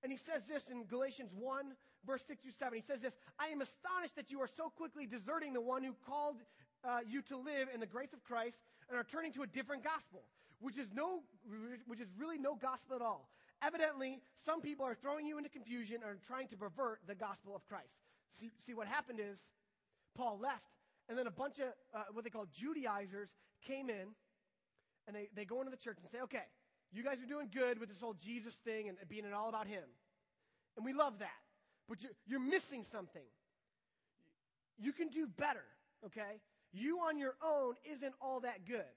And 0.02 0.10
he 0.10 0.18
says 0.18 0.42
this 0.48 0.66
in 0.66 0.84
Galatians 0.84 1.30
1, 1.36 1.76
verse 2.06 2.22
6 2.26 2.42
through 2.42 2.52
7. 2.58 2.74
He 2.74 2.82
says 2.82 3.00
this 3.00 3.14
I 3.38 3.48
am 3.48 3.60
astonished 3.60 4.16
that 4.16 4.30
you 4.30 4.40
are 4.40 4.48
so 4.48 4.70
quickly 4.70 5.06
deserting 5.06 5.52
the 5.52 5.60
one 5.60 5.82
who 5.82 5.94
called 6.06 6.36
uh, 6.84 7.00
you 7.06 7.22
to 7.22 7.36
live 7.36 7.68
in 7.72 7.80
the 7.80 7.86
grace 7.86 8.12
of 8.12 8.22
Christ 8.24 8.58
and 8.88 8.98
are 8.98 9.04
turning 9.04 9.32
to 9.32 9.42
a 9.42 9.46
different 9.46 9.84
gospel, 9.84 10.22
which 10.60 10.78
is, 10.78 10.88
no, 10.94 11.22
which 11.86 12.00
is 12.00 12.08
really 12.18 12.38
no 12.38 12.54
gospel 12.54 12.96
at 12.96 13.02
all. 13.02 13.28
Evidently, 13.62 14.20
some 14.44 14.60
people 14.60 14.86
are 14.86 14.94
throwing 14.94 15.26
you 15.26 15.36
into 15.36 15.50
confusion 15.50 15.96
and 15.96 16.04
are 16.04 16.18
trying 16.26 16.48
to 16.48 16.56
pervert 16.56 17.00
the 17.06 17.14
gospel 17.14 17.54
of 17.54 17.66
Christ. 17.66 17.92
See, 18.40 18.50
see 18.64 18.72
what 18.72 18.86
happened 18.86 19.20
is 19.20 19.38
Paul 20.16 20.38
left, 20.40 20.64
and 21.08 21.18
then 21.18 21.26
a 21.26 21.30
bunch 21.30 21.58
of 21.58 21.68
uh, 21.94 22.04
what 22.12 22.24
they 22.24 22.30
call 22.30 22.46
Judaizers 22.52 23.28
came 23.66 23.90
in, 23.90 24.14
and 25.06 25.14
they, 25.14 25.28
they 25.36 25.44
go 25.44 25.60
into 25.60 25.70
the 25.70 25.76
church 25.76 25.98
and 26.00 26.10
say, 26.10 26.20
okay, 26.22 26.48
you 26.92 27.04
guys 27.04 27.18
are 27.22 27.26
doing 27.26 27.48
good 27.52 27.78
with 27.78 27.88
this 27.88 28.00
whole 28.00 28.14
Jesus 28.14 28.54
thing 28.64 28.88
and 28.88 28.96
being 29.08 29.24
it 29.24 29.32
all 29.32 29.48
about 29.48 29.66
Him. 29.66 29.84
And 30.76 30.84
we 30.84 30.92
love 30.92 31.18
that. 31.18 31.28
But 31.90 32.04
you're, 32.04 32.12
you're 32.26 32.40
missing 32.40 32.84
something. 32.90 33.26
You 34.78 34.92
can 34.92 35.08
do 35.08 35.26
better, 35.26 35.66
okay? 36.06 36.38
You 36.72 37.00
on 37.00 37.18
your 37.18 37.34
own 37.44 37.74
isn't 37.84 38.14
all 38.22 38.40
that 38.40 38.64
good. 38.64 38.94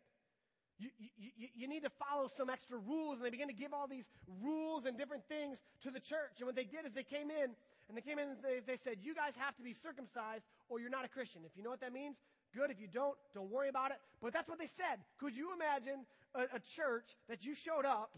You, 0.77 0.89
you, 1.17 1.47
you, 1.55 1.67
need 1.67 1.83
to 1.83 1.89
follow 1.89 2.29
some 2.37 2.49
extra 2.49 2.77
rules, 2.77 3.17
and 3.17 3.25
they 3.25 3.29
begin 3.29 3.47
to 3.47 3.53
give 3.53 3.73
all 3.73 3.87
these 3.87 4.05
rules 4.41 4.85
and 4.85 4.97
different 4.97 5.23
things 5.27 5.57
to 5.81 5.91
the 5.91 5.99
church. 5.99 6.37
And 6.37 6.45
what 6.45 6.55
they 6.55 6.65
did 6.65 6.85
is 6.85 6.93
they 6.93 7.03
came 7.03 7.29
in, 7.29 7.55
and 7.87 7.97
they 7.97 8.01
came 8.01 8.19
in 8.19 8.29
and 8.29 8.37
they, 8.43 8.59
they 8.65 8.77
said, 8.83 8.97
You 9.01 9.15
guys 9.15 9.33
have 9.37 9.55
to 9.57 9.63
be 9.63 9.73
circumcised, 9.73 10.45
or 10.69 10.79
you're 10.79 10.89
not 10.89 11.05
a 11.05 11.09
Christian. 11.09 11.41
If 11.45 11.57
you 11.57 11.63
know 11.63 11.69
what 11.69 11.81
that 11.81 11.93
means, 11.93 12.17
good. 12.55 12.69
If 12.69 12.79
you 12.79 12.87
don't, 12.87 13.17
don't 13.33 13.49
worry 13.49 13.69
about 13.69 13.91
it. 13.91 13.97
But 14.21 14.33
that's 14.33 14.49
what 14.49 14.59
they 14.59 14.67
said. 14.69 15.01
Could 15.17 15.35
you 15.35 15.49
imagine 15.53 16.05
a, 16.35 16.57
a 16.57 16.59
church 16.75 17.09
that 17.29 17.45
you 17.45 17.53
showed 17.55 17.85
up 17.85 18.17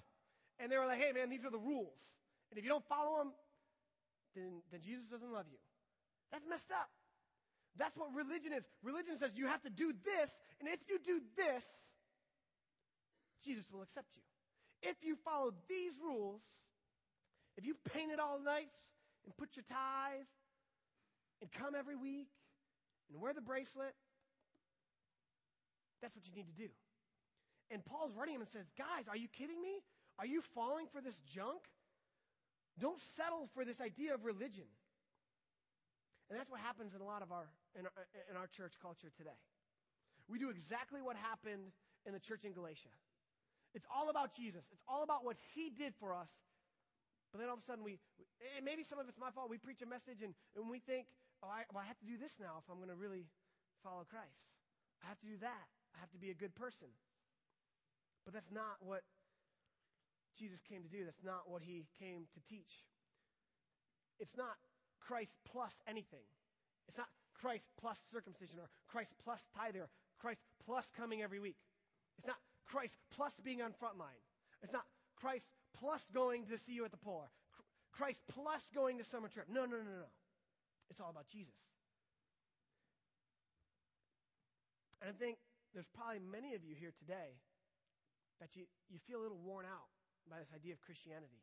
and 0.59 0.71
they 0.71 0.77
were 0.77 0.85
like, 0.85 0.99
hey, 0.99 1.11
man, 1.11 1.29
these 1.29 1.43
are 1.45 1.51
the 1.51 1.59
rules. 1.59 1.99
And 2.51 2.57
if 2.57 2.63
you 2.63 2.69
don't 2.69 2.85
follow 2.88 3.17
them, 3.17 3.31
then, 4.36 4.62
then 4.71 4.82
Jesus 4.82 5.06
doesn't 5.06 5.32
love 5.32 5.45
you. 5.50 5.58
That's 6.32 6.45
messed 6.48 6.71
up. 6.71 6.89
That's 7.78 7.98
what 7.98 8.13
religion 8.15 8.54
is. 8.54 8.63
Religion 8.84 9.17
says 9.17 9.32
you 9.36 9.48
have 9.48 9.62
to 9.63 9.69
do 9.69 9.91
this, 10.06 10.32
and 10.60 10.69
if 10.69 10.80
you 10.88 11.00
do 11.00 11.19
this, 11.36 11.63
Jesus 13.43 13.65
will 13.71 13.82
accept 13.82 14.08
you. 14.15 14.21
If 14.89 14.98
you 15.04 15.15
follow 15.24 15.52
these 15.67 15.93
rules, 16.02 16.41
if 17.58 17.65
you 17.65 17.76
paint 17.93 18.12
it 18.12 18.19
all 18.19 18.39
nice 18.39 18.71
and 19.26 19.36
put 19.36 19.56
your 19.56 19.65
ties 19.69 20.28
and 21.41 21.52
come 21.52 21.76
every 21.76 21.95
week 21.95 22.28
and 23.12 23.21
wear 23.21 23.34
the 23.34 23.41
bracelet, 23.41 23.93
that's 26.02 26.15
what 26.15 26.26
you 26.28 26.34
need 26.36 26.48
to 26.48 26.63
do. 26.63 26.69
And 27.71 27.84
Paul's 27.84 28.13
writing 28.15 28.36
him 28.36 28.41
and 28.41 28.50
says, 28.50 28.65
Guys, 28.78 29.08
are 29.10 29.17
you 29.17 29.28
kidding 29.28 29.62
me? 29.62 29.82
Are 30.19 30.26
you 30.26 30.41
falling 30.54 30.88
for 30.93 31.02
this 31.02 31.17
junk? 31.26 31.62
Don't 32.79 32.99
settle 32.99 33.47
for 33.53 33.63
this 33.63 33.79
idea 33.79 34.13
of 34.13 34.25
religion. 34.25 34.67
And 36.29 36.39
that's 36.39 36.49
what 36.49 36.59
happens 36.59 36.93
in 36.93 37.01
a 37.01 37.05
lot 37.05 37.21
of 37.21 37.31
our 37.31 37.47
in, 37.77 37.85
our, 37.85 38.05
in 38.31 38.35
our 38.35 38.47
church 38.47 38.73
culture 38.81 39.11
today. 39.15 39.38
We 40.27 40.39
do 40.39 40.49
exactly 40.49 41.01
what 41.01 41.15
happened 41.15 41.71
in 42.05 42.13
the 42.13 42.19
church 42.19 42.43
in 42.43 42.53
Galatia. 42.53 42.91
It's 43.75 43.85
all 43.91 44.09
about 44.09 44.33
Jesus. 44.33 44.63
It's 44.71 44.81
all 44.88 45.03
about 45.03 45.23
what 45.23 45.38
he 45.53 45.69
did 45.69 45.93
for 45.99 46.15
us. 46.15 46.31
But 47.31 47.43
then 47.43 47.51
all 47.51 47.59
of 47.59 47.61
a 47.61 47.67
sudden, 47.67 47.83
we, 47.83 47.99
maybe 48.63 48.81
some 48.81 48.97
of 48.97 49.11
it's 49.11 49.19
my 49.19 49.29
fault, 49.29 49.51
we 49.51 49.59
preach 49.59 49.83
a 49.83 49.89
message 49.89 50.23
and, 50.23 50.31
and 50.55 50.71
we 50.71 50.79
think, 50.79 51.11
oh, 51.43 51.51
I, 51.51 51.67
well, 51.67 51.83
I 51.83 51.88
have 51.88 51.99
to 51.99 52.07
do 52.07 52.15
this 52.15 52.39
now 52.39 52.63
if 52.63 52.65
I'm 52.71 52.79
going 52.79 52.89
to 52.89 52.95
really 52.95 53.27
follow 53.83 54.07
Christ. 54.07 54.55
I 55.03 55.11
have 55.11 55.19
to 55.19 55.27
do 55.27 55.35
that. 55.43 55.67
I 55.91 55.99
have 55.99 56.09
to 56.15 56.17
be 56.17 56.31
a 56.31 56.38
good 56.38 56.55
person. 56.55 56.88
But 58.23 58.33
that's 58.33 58.49
not 58.55 58.79
what 58.79 59.03
Jesus 60.38 60.60
came 60.67 60.84
to 60.84 60.89
do. 60.89 61.06
That's 61.06 61.24
not 61.24 61.50
what 61.50 61.62
he 61.62 61.88
came 62.00 62.28
to 62.34 62.39
teach. 62.50 62.84
It's 64.19 64.38
not 64.38 64.56
Christ 65.00 65.32
plus 65.45 65.74
anything. 65.88 66.24
It's 66.88 66.98
not 66.98 67.08
Christ 67.34 67.65
plus 67.80 68.00
circumcision 68.12 68.60
or 68.60 68.69
Christ 68.88 69.12
plus 69.24 69.41
tither 69.56 69.82
or 69.84 69.89
Christ 70.19 70.41
plus 70.65 70.88
coming 70.95 71.21
every 71.21 71.39
week. 71.39 71.58
It's 72.17 72.28
not 72.28 72.38
Christ 72.65 72.95
plus 73.12 73.34
being 73.43 73.62
on 73.62 73.74
front 73.74 73.98
line. 73.98 74.21
It's 74.63 74.74
not 74.74 74.86
Christ 75.15 75.50
plus 75.78 76.04
going 76.13 76.45
to 76.48 76.58
see 76.58 76.74
you 76.74 76.86
at 76.86 76.91
the 76.91 76.98
pole. 76.98 77.28
Christ 77.91 78.21
plus 78.28 78.63
going 78.74 78.98
to 78.98 79.04
summer 79.04 79.28
trip. 79.28 79.48
No, 79.50 79.65
no, 79.65 79.78
no, 79.78 79.84
no. 79.84 80.12
It's 80.89 81.00
all 81.00 81.10
about 81.10 81.28
Jesus. 81.28 81.56
And 85.02 85.10
I 85.10 85.13
think 85.13 85.38
there's 85.74 85.88
probably 85.93 86.19
many 86.19 86.56
of 86.56 86.63
you 86.63 86.74
here 86.74 86.91
today 86.98 87.38
that 88.39 88.56
you, 88.56 88.63
you 88.89 89.00
feel 89.08 89.19
a 89.19 89.24
little 89.24 89.39
worn 89.43 89.65
out 89.65 89.94
by 90.29 90.39
this 90.41 90.51
idea 90.53 90.73
of 90.73 90.81
Christianity. 90.81 91.41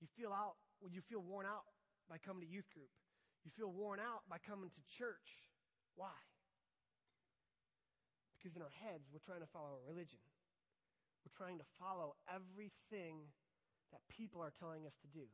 You 0.00 0.08
feel 0.14 0.32
out 0.32 0.60
when 0.80 0.92
you 0.92 1.00
feel 1.00 1.24
worn 1.24 1.46
out 1.46 1.66
by 2.08 2.18
coming 2.18 2.44
to 2.44 2.50
youth 2.50 2.68
group. 2.70 2.90
You 3.44 3.50
feel 3.54 3.70
worn 3.70 3.98
out 4.02 4.26
by 4.28 4.38
coming 4.42 4.70
to 4.70 4.82
church. 4.98 5.46
Why? 5.94 6.14
Because 8.36 8.54
in 8.54 8.62
our 8.62 8.74
heads, 8.84 9.08
we're 9.10 9.24
trying 9.24 9.40
to 9.40 9.50
follow 9.50 9.80
a 9.80 9.84
religion. 9.86 10.20
We're 11.24 11.34
trying 11.34 11.58
to 11.58 11.68
follow 11.80 12.14
everything 12.30 13.26
that 13.90 14.02
people 14.06 14.42
are 14.42 14.52
telling 14.54 14.86
us 14.86 14.94
to 15.02 15.08
do. 15.10 15.26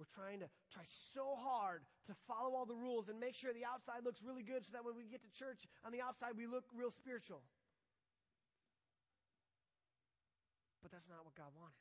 We're 0.00 0.10
trying 0.10 0.40
to 0.40 0.48
try 0.72 0.82
so 1.14 1.36
hard 1.36 1.84
to 2.08 2.14
follow 2.26 2.56
all 2.56 2.64
the 2.64 2.74
rules 2.74 3.12
and 3.12 3.20
make 3.20 3.36
sure 3.36 3.52
the 3.52 3.68
outside 3.68 4.02
looks 4.02 4.24
really 4.24 4.42
good 4.42 4.64
so 4.64 4.72
that 4.72 4.82
when 4.82 4.96
we 4.96 5.04
get 5.04 5.22
to 5.22 5.30
church 5.30 5.68
on 5.84 5.92
the 5.92 6.00
outside, 6.00 6.34
we 6.34 6.48
look 6.48 6.64
real 6.72 6.90
spiritual. 6.90 7.44
But 10.80 10.90
that's 10.90 11.06
not 11.06 11.22
what 11.22 11.36
God 11.36 11.52
wanted. 11.54 11.78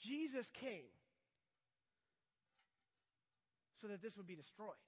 Jesus 0.00 0.50
came 0.54 0.90
so 3.80 3.88
that 3.88 4.02
this 4.02 4.16
would 4.16 4.26
be 4.26 4.34
destroyed, 4.34 4.78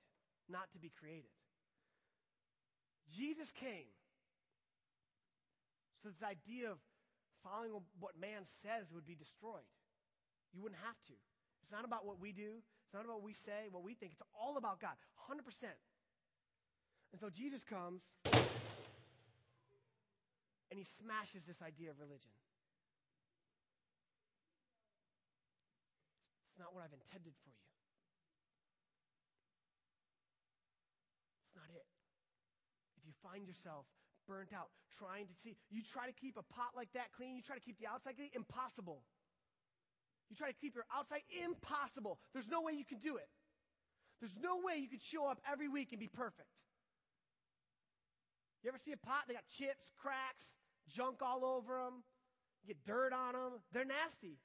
not 0.49 0.71
to 0.73 0.79
be 0.79 0.91
created. 0.91 1.31
Jesus 3.15 3.51
came 3.53 3.91
so 6.03 6.09
this 6.09 6.25
idea 6.25 6.71
of 6.71 6.79
following 7.45 7.77
what 8.01 8.17
man 8.17 8.49
says 8.65 8.89
would 8.93 9.07
be 9.07 9.15
destroyed. 9.15 9.69
You 10.53 10.63
wouldn't 10.63 10.81
have 10.81 10.97
to. 11.13 11.17
It's 11.63 11.73
not 11.73 11.85
about 11.85 12.07
what 12.07 12.19
we 12.19 12.33
do, 12.33 12.65
it's 12.87 12.95
not 12.95 13.05
about 13.05 13.21
what 13.21 13.29
we 13.29 13.35
say, 13.37 13.69
what 13.71 13.85
we 13.85 13.95
think. 13.95 14.13
It's 14.13 14.25
all 14.35 14.57
about 14.57 14.81
God, 14.81 14.97
100%. 15.29 15.45
And 17.13 17.21
so 17.21 17.29
Jesus 17.29 17.63
comes 17.63 18.03
and 20.71 20.79
he 20.79 20.85
smashes 20.85 21.43
this 21.47 21.61
idea 21.63 21.91
of 21.91 22.01
religion. 22.01 22.31
Not 26.61 26.77
what 26.77 26.85
I've 26.85 26.93
intended 26.93 27.33
for 27.41 27.49
you. 27.49 27.65
It's 31.49 31.57
not 31.57 31.73
it. 31.73 31.89
If 33.01 33.09
you 33.09 33.17
find 33.25 33.49
yourself 33.49 33.89
burnt 34.29 34.53
out 34.53 34.69
trying 34.93 35.27
to 35.27 35.35
see, 35.41 35.57
you 35.73 35.81
try 35.81 36.05
to 36.05 36.13
keep 36.13 36.37
a 36.37 36.45
pot 36.53 36.77
like 36.77 36.93
that 36.93 37.17
clean, 37.17 37.35
you 37.35 37.43
try 37.43 37.57
to 37.57 37.65
keep 37.65 37.81
the 37.81 37.89
outside 37.89 38.21
clean, 38.21 38.29
impossible. 38.37 39.01
You 40.29 40.37
try 40.37 40.53
to 40.53 40.59
keep 40.61 40.77
your 40.77 40.87
outside, 40.95 41.25
impossible. 41.33 42.21
There's 42.37 42.47
no 42.47 42.61
way 42.61 42.77
you 42.77 42.85
can 42.85 43.01
do 43.01 43.17
it. 43.17 43.27
There's 44.21 44.37
no 44.37 44.61
way 44.61 44.77
you 44.77 44.87
could 44.87 45.03
show 45.03 45.27
up 45.27 45.41
every 45.51 45.67
week 45.67 45.91
and 45.91 45.99
be 45.99 46.07
perfect. 46.07 46.53
You 48.63 48.69
ever 48.69 48.79
see 48.79 48.93
a 48.93 49.01
pot? 49.01 49.25
They 49.27 49.35
got 49.35 49.49
chips, 49.49 49.91
cracks, 49.97 50.53
junk 50.87 51.25
all 51.25 51.45
over 51.45 51.81
them. 51.81 52.05
You 52.63 52.69
get 52.75 52.85
dirt 52.85 53.13
on 53.13 53.33
them. 53.33 53.59
They're 53.73 53.89
nasty. 53.89 54.37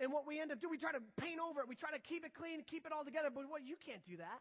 And 0.00 0.08
what 0.10 0.26
we 0.26 0.40
end 0.40 0.50
up 0.50 0.58
doing, 0.60 0.72
we 0.72 0.80
try 0.80 0.96
to 0.96 1.04
paint 1.20 1.38
over 1.38 1.60
it. 1.60 1.68
We 1.68 1.76
try 1.76 1.92
to 1.92 2.00
keep 2.00 2.24
it 2.24 2.32
clean, 2.32 2.64
keep 2.64 2.88
it 2.88 2.92
all 2.92 3.04
together. 3.04 3.28
But 3.28 3.52
what 3.52 3.68
you 3.68 3.76
can't 3.76 4.00
do 4.08 4.16
that. 4.16 4.40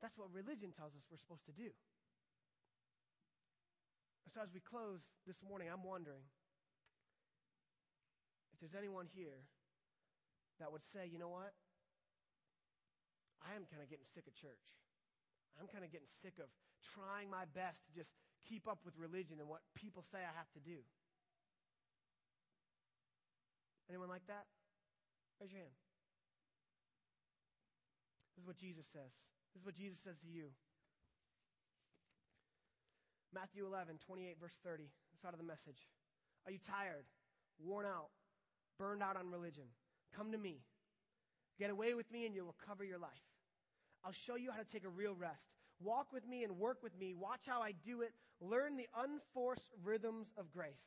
That's 0.00 0.16
what 0.16 0.32
religion 0.32 0.72
tells 0.72 0.96
us 0.96 1.04
we're 1.12 1.20
supposed 1.20 1.44
to 1.44 1.52
do. 1.52 1.68
So 4.32 4.40
as 4.40 4.48
we 4.54 4.64
close 4.64 5.02
this 5.26 5.42
morning, 5.44 5.68
I'm 5.68 5.84
wondering 5.84 6.24
if 8.54 8.62
there's 8.62 8.78
anyone 8.78 9.10
here 9.12 9.44
that 10.62 10.72
would 10.72 10.86
say, 10.94 11.04
you 11.10 11.18
know 11.18 11.28
what? 11.28 11.52
I 13.42 13.58
am 13.58 13.66
kind 13.68 13.82
of 13.82 13.90
getting 13.90 14.06
sick 14.14 14.24
of 14.24 14.32
church. 14.32 14.62
I'm 15.58 15.66
kind 15.66 15.84
of 15.84 15.90
getting 15.90 16.08
sick 16.22 16.38
of 16.38 16.48
trying 16.94 17.28
my 17.28 17.44
best 17.52 17.84
to 17.84 17.92
just 17.92 18.08
keep 18.46 18.64
up 18.64 18.80
with 18.86 18.96
religion 18.96 19.36
and 19.36 19.48
what 19.50 19.60
people 19.74 20.06
say 20.08 20.22
I 20.24 20.32
have 20.32 20.48
to 20.56 20.62
do. 20.62 20.80
Anyone 23.90 24.08
like 24.08 24.26
that? 24.30 24.46
Raise 25.42 25.50
your 25.50 25.66
hand. 25.66 25.74
This 28.30 28.42
is 28.42 28.46
what 28.46 28.56
Jesus 28.56 28.86
says. 28.94 29.10
This 29.50 29.60
is 29.60 29.66
what 29.66 29.74
Jesus 29.74 29.98
says 29.98 30.14
to 30.22 30.30
you. 30.30 30.54
Matthew 33.34 33.66
11, 33.66 33.98
28, 34.06 34.38
verse 34.40 34.54
30. 34.62 34.86
It's 35.14 35.24
out 35.26 35.34
of 35.34 35.42
the 35.42 35.46
message. 35.46 35.90
Are 36.46 36.52
you 36.52 36.62
tired, 36.62 37.04
worn 37.58 37.84
out, 37.84 38.14
burned 38.78 39.02
out 39.02 39.16
on 39.16 39.30
religion, 39.30 39.66
come 40.16 40.32
to 40.32 40.38
me. 40.38 40.62
Get 41.58 41.70
away 41.70 41.94
with 41.94 42.10
me 42.10 42.26
and 42.26 42.34
you'll 42.34 42.54
recover 42.58 42.84
your 42.84 42.98
life. 42.98 43.26
I'll 44.04 44.12
show 44.12 44.36
you 44.36 44.50
how 44.50 44.58
to 44.58 44.68
take 44.72 44.84
a 44.84 44.88
real 44.88 45.14
rest. 45.14 45.44
Walk 45.82 46.12
with 46.12 46.26
me 46.26 46.44
and 46.44 46.58
work 46.58 46.82
with 46.82 46.96
me. 46.98 47.14
Watch 47.14 47.42
how 47.46 47.60
I 47.60 47.72
do 47.84 48.02
it. 48.02 48.12
Learn 48.40 48.76
the 48.76 48.88
unforced 48.96 49.68
rhythms 49.82 50.28
of 50.38 50.50
grace. 50.52 50.86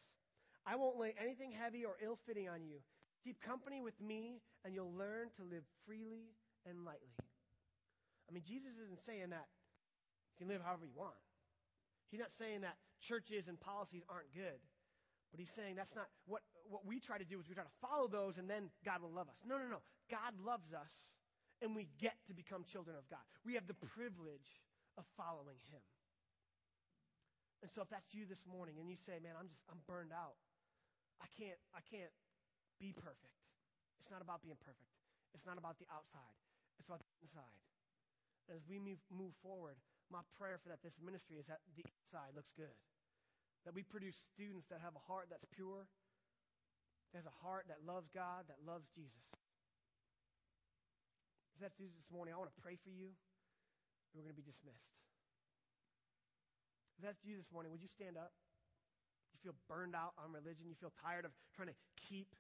I 0.66 0.76
won't 0.76 0.98
lay 0.98 1.14
anything 1.22 1.52
heavy 1.52 1.86
or 1.86 1.98
ill 2.04 2.18
fitting 2.26 2.50
on 2.50 2.64
you. 2.64 2.80
Keep 3.24 3.42
company 3.42 3.82
with 3.82 4.00
me 4.02 4.42
and 4.66 4.76
you'll 4.76 4.92
learn 4.92 5.32
to 5.40 5.44
live 5.44 5.64
freely 5.88 6.36
and 6.68 6.84
lightly. 6.84 7.16
I 8.28 8.34
mean, 8.34 8.44
Jesus 8.44 8.76
isn't 8.84 9.00
saying 9.06 9.32
that 9.32 9.48
you 10.36 10.44
can 10.44 10.48
live 10.48 10.62
however 10.64 10.86
you 10.86 10.96
want. 10.96 11.16
He's 12.12 12.20
not 12.20 12.36
saying 12.38 12.62
that 12.62 12.76
churches 13.00 13.48
and 13.48 13.60
policies 13.60 14.04
aren't 14.10 14.32
good. 14.34 14.60
But 15.32 15.40
he's 15.40 15.50
saying 15.56 15.76
that's 15.76 15.96
not 15.96 16.12
what, 16.30 16.46
what 16.70 16.86
we 16.86 17.00
try 17.00 17.18
to 17.18 17.26
do 17.26 17.40
is 17.40 17.50
we 17.50 17.56
try 17.56 17.66
to 17.66 17.78
follow 17.82 18.06
those 18.06 18.38
and 18.38 18.46
then 18.46 18.70
God 18.86 19.02
will 19.02 19.10
love 19.10 19.32
us. 19.32 19.40
No, 19.48 19.58
no, 19.58 19.66
no. 19.66 19.82
God 20.12 20.38
loves 20.44 20.70
us 20.76 20.94
and 21.64 21.74
we 21.74 21.88
get 21.98 22.14
to 22.28 22.36
become 22.36 22.68
children 22.68 22.94
of 23.00 23.08
God. 23.10 23.24
We 23.42 23.56
have 23.56 23.66
the 23.66 23.80
privilege 23.98 24.62
of 25.00 25.08
following 25.18 25.58
him. 25.72 25.82
And 27.64 27.72
so 27.72 27.82
if 27.82 27.90
that's 27.90 28.14
you 28.14 28.28
this 28.28 28.44
morning 28.46 28.76
and 28.78 28.92
you 28.92 29.00
say, 29.08 29.18
man, 29.24 29.34
I'm 29.40 29.48
just, 29.48 29.64
I'm 29.72 29.80
burned 29.88 30.12
out. 30.12 30.36
I 31.24 31.26
can't, 31.40 31.58
I 31.74 31.80
can't 31.88 32.12
be 32.84 32.92
perfect. 32.92 33.32
It's 34.04 34.12
not 34.12 34.20
about 34.20 34.44
being 34.44 34.60
perfect. 34.60 34.92
It's 35.32 35.48
not 35.48 35.56
about 35.56 35.80
the 35.80 35.88
outside. 35.88 36.36
It's 36.76 36.92
about 36.92 37.00
the 37.00 37.16
inside. 37.24 37.60
And 38.52 38.60
as 38.60 38.68
we 38.68 38.76
move, 38.84 39.00
forward, 39.40 39.80
my 40.12 40.20
prayer 40.36 40.60
for 40.60 40.68
that 40.68 40.84
this 40.84 41.00
ministry 41.00 41.40
is 41.40 41.48
that 41.48 41.64
the 41.80 41.88
inside 41.88 42.36
looks 42.36 42.52
good 42.60 42.76
that 43.64 43.72
we 43.72 43.84
produce 43.84 44.20
students 44.36 44.68
that 44.68 44.84
have 44.84 44.92
a 44.92 45.04
heart 45.08 45.32
that's 45.32 45.48
pure, 45.56 45.88
that 47.12 47.24
has 47.24 47.28
a 47.28 47.38
heart 47.40 47.72
that 47.72 47.80
loves 47.88 48.12
God, 48.12 48.44
that 48.52 48.60
loves 48.68 48.92
Jesus. 48.92 49.24
If 51.56 51.64
that's 51.64 51.80
you 51.80 51.88
this 51.88 52.10
morning, 52.12 52.36
I 52.36 52.38
want 52.40 52.52
to 52.52 52.60
pray 52.60 52.76
for 52.76 52.92
you, 52.92 53.16
and 53.16 54.14
we're 54.20 54.28
going 54.28 54.36
to 54.36 54.42
be 54.44 54.44
dismissed. 54.44 54.92
If 57.00 57.08
that's 57.08 57.24
you 57.24 57.40
this 57.40 57.48
morning, 57.56 57.72
would 57.72 57.80
you 57.80 57.92
stand 57.96 58.20
up? 58.20 58.36
You 59.32 59.40
feel 59.40 59.56
burned 59.72 59.96
out 59.96 60.12
on 60.20 60.36
religion. 60.36 60.68
You 60.68 60.76
feel 60.76 60.92
tired 61.00 61.24
of 61.24 61.32
trying 61.56 61.72
to 61.72 61.78
keep 61.96 62.36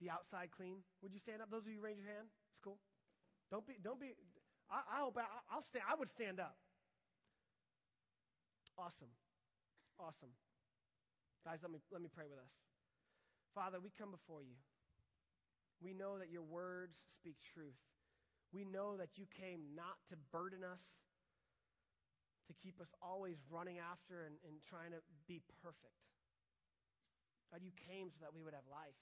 the 0.00 0.10
outside 0.10 0.50
clean. 0.52 0.84
Would 1.02 1.12
you 1.12 1.20
stand 1.20 1.40
up? 1.40 1.50
Those 1.50 1.64
of 1.64 1.72
you 1.72 1.80
raise 1.80 1.96
your 1.96 2.08
hand. 2.08 2.28
It's 2.52 2.60
cool. 2.62 2.78
Don't 3.50 3.66
be. 3.66 3.76
Don't 3.82 4.00
be. 4.00 4.12
I, 4.70 4.82
I 4.84 4.96
hope 5.06 5.16
I, 5.16 5.26
I'll 5.48 5.62
stand. 5.62 5.84
I 5.88 5.94
would 5.94 6.10
stand 6.10 6.40
up. 6.40 6.56
Awesome. 8.76 9.12
Awesome. 9.96 10.34
Guys, 11.44 11.62
let 11.62 11.72
me, 11.72 11.80
let 11.88 12.02
me 12.02 12.10
pray 12.12 12.28
with 12.28 12.36
us. 12.36 12.52
Father, 13.54 13.80
we 13.80 13.88
come 13.96 14.12
before 14.12 14.44
you. 14.44 14.58
We 15.80 15.96
know 15.96 16.18
that 16.20 16.28
your 16.28 16.44
words 16.44 16.98
speak 17.16 17.40
truth. 17.54 17.80
We 18.52 18.68
know 18.68 19.00
that 19.00 19.16
you 19.16 19.24
came 19.32 19.72
not 19.72 19.96
to 20.12 20.16
burden 20.28 20.60
us, 20.60 20.84
to 22.48 22.52
keep 22.60 22.80
us 22.80 22.92
always 23.00 23.40
running 23.48 23.80
after 23.80 24.28
and, 24.28 24.36
and 24.44 24.60
trying 24.68 24.92
to 24.92 25.00
be 25.24 25.40
perfect. 25.64 25.96
God, 27.48 27.64
you 27.64 27.72
came 27.88 28.12
so 28.12 28.20
that 28.20 28.34
we 28.36 28.44
would 28.44 28.52
have 28.52 28.68
life 28.68 28.98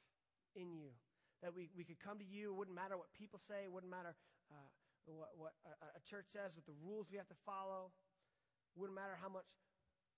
in 0.54 0.72
you, 0.72 0.94
that 1.42 1.52
we, 1.54 1.70
we 1.76 1.84
could 1.84 2.00
come 2.00 2.18
to 2.18 2.26
you. 2.26 2.50
It 2.50 2.56
wouldn't 2.56 2.74
matter 2.74 2.96
what 2.96 3.10
people 3.12 3.38
say, 3.38 3.66
it 3.66 3.72
wouldn't 3.72 3.90
matter 3.90 4.14
uh, 4.50 4.70
what, 5.06 5.36
what 5.36 5.52
a, 5.66 5.98
a 5.98 6.02
church 6.08 6.30
says, 6.32 6.56
what 6.56 6.64
the 6.64 6.76
rules 6.80 7.12
we 7.12 7.18
have 7.20 7.28
to 7.28 7.38
follow. 7.44 7.92
It 8.72 8.80
wouldn't 8.80 8.96
matter 8.96 9.14
how 9.14 9.28
much 9.28 9.46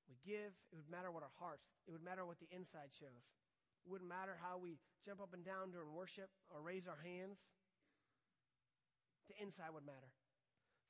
we 0.06 0.14
give, 0.22 0.54
it 0.70 0.76
would 0.78 0.88
matter 0.88 1.10
what 1.10 1.26
our 1.26 1.34
hearts, 1.36 1.66
it 1.84 1.90
would 1.90 2.04
matter 2.04 2.22
what 2.22 2.38
the 2.38 2.48
inside 2.54 2.94
shows. 2.94 3.26
It 3.82 3.88
wouldn't 3.90 4.10
matter 4.10 4.38
how 4.38 4.58
we 4.58 4.78
jump 5.06 5.22
up 5.22 5.30
and 5.30 5.46
down 5.46 5.70
during 5.70 5.94
worship 5.94 6.30
or 6.50 6.62
raise 6.62 6.86
our 6.90 6.98
hands. 6.98 7.38
The 9.30 9.38
inside 9.42 9.74
would 9.74 9.86
matter. 9.86 10.10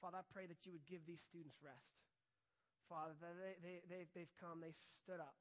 Father, 0.01 0.21
I 0.21 0.27
pray 0.29 0.45
that 0.49 0.65
you 0.69 0.73
would 0.77 0.85
give 0.85 1.05
these 1.09 1.25
students 1.25 1.57
rest. 1.65 1.97
Father, 2.89 3.17
they, 3.21 3.57
they, 3.65 3.77
they've, 3.89 4.11
they've 4.13 4.35
come, 4.37 4.61
they 4.61 4.77
stood 5.03 5.21
up. 5.21 5.37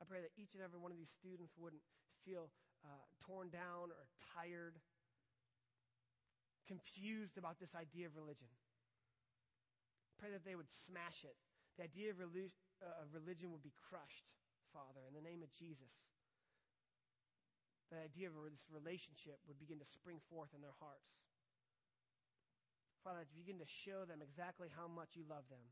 I 0.00 0.08
pray 0.08 0.24
that 0.24 0.32
each 0.40 0.56
and 0.56 0.64
every 0.64 0.80
one 0.80 0.90
of 0.90 0.96
these 0.96 1.12
students 1.12 1.52
wouldn't 1.60 1.84
feel 2.24 2.48
uh, 2.84 3.04
torn 3.26 3.50
down 3.50 3.92
or 3.92 4.02
tired 4.34 4.78
confused 6.70 7.34
about 7.34 7.58
this 7.58 7.74
idea 7.74 8.06
of 8.06 8.14
religion. 8.14 8.46
Pray 10.22 10.30
that 10.30 10.46
they 10.46 10.54
would 10.54 10.70
smash 10.70 11.26
it. 11.26 11.34
The 11.74 11.90
idea 11.90 12.14
of, 12.14 12.22
relig- 12.22 12.54
uh, 12.78 13.08
religion 13.10 13.50
would 13.50 13.66
be 13.66 13.74
crushed, 13.74 14.30
Father, 14.70 15.02
in 15.10 15.16
the 15.18 15.24
name 15.24 15.42
of 15.42 15.50
Jesus. 15.58 15.90
The 17.90 17.98
idea 17.98 18.30
of 18.30 18.38
this 18.46 18.70
relationship 18.70 19.42
would 19.50 19.58
begin 19.58 19.82
to 19.82 19.88
spring 19.90 20.22
forth 20.30 20.54
in 20.54 20.62
their 20.62 20.76
hearts. 20.78 21.10
Father, 23.02 23.26
begin 23.34 23.58
to 23.58 23.66
show 23.66 24.06
them 24.06 24.22
exactly 24.22 24.70
how 24.70 24.86
much 24.86 25.18
you 25.18 25.26
love 25.26 25.48
them. 25.50 25.64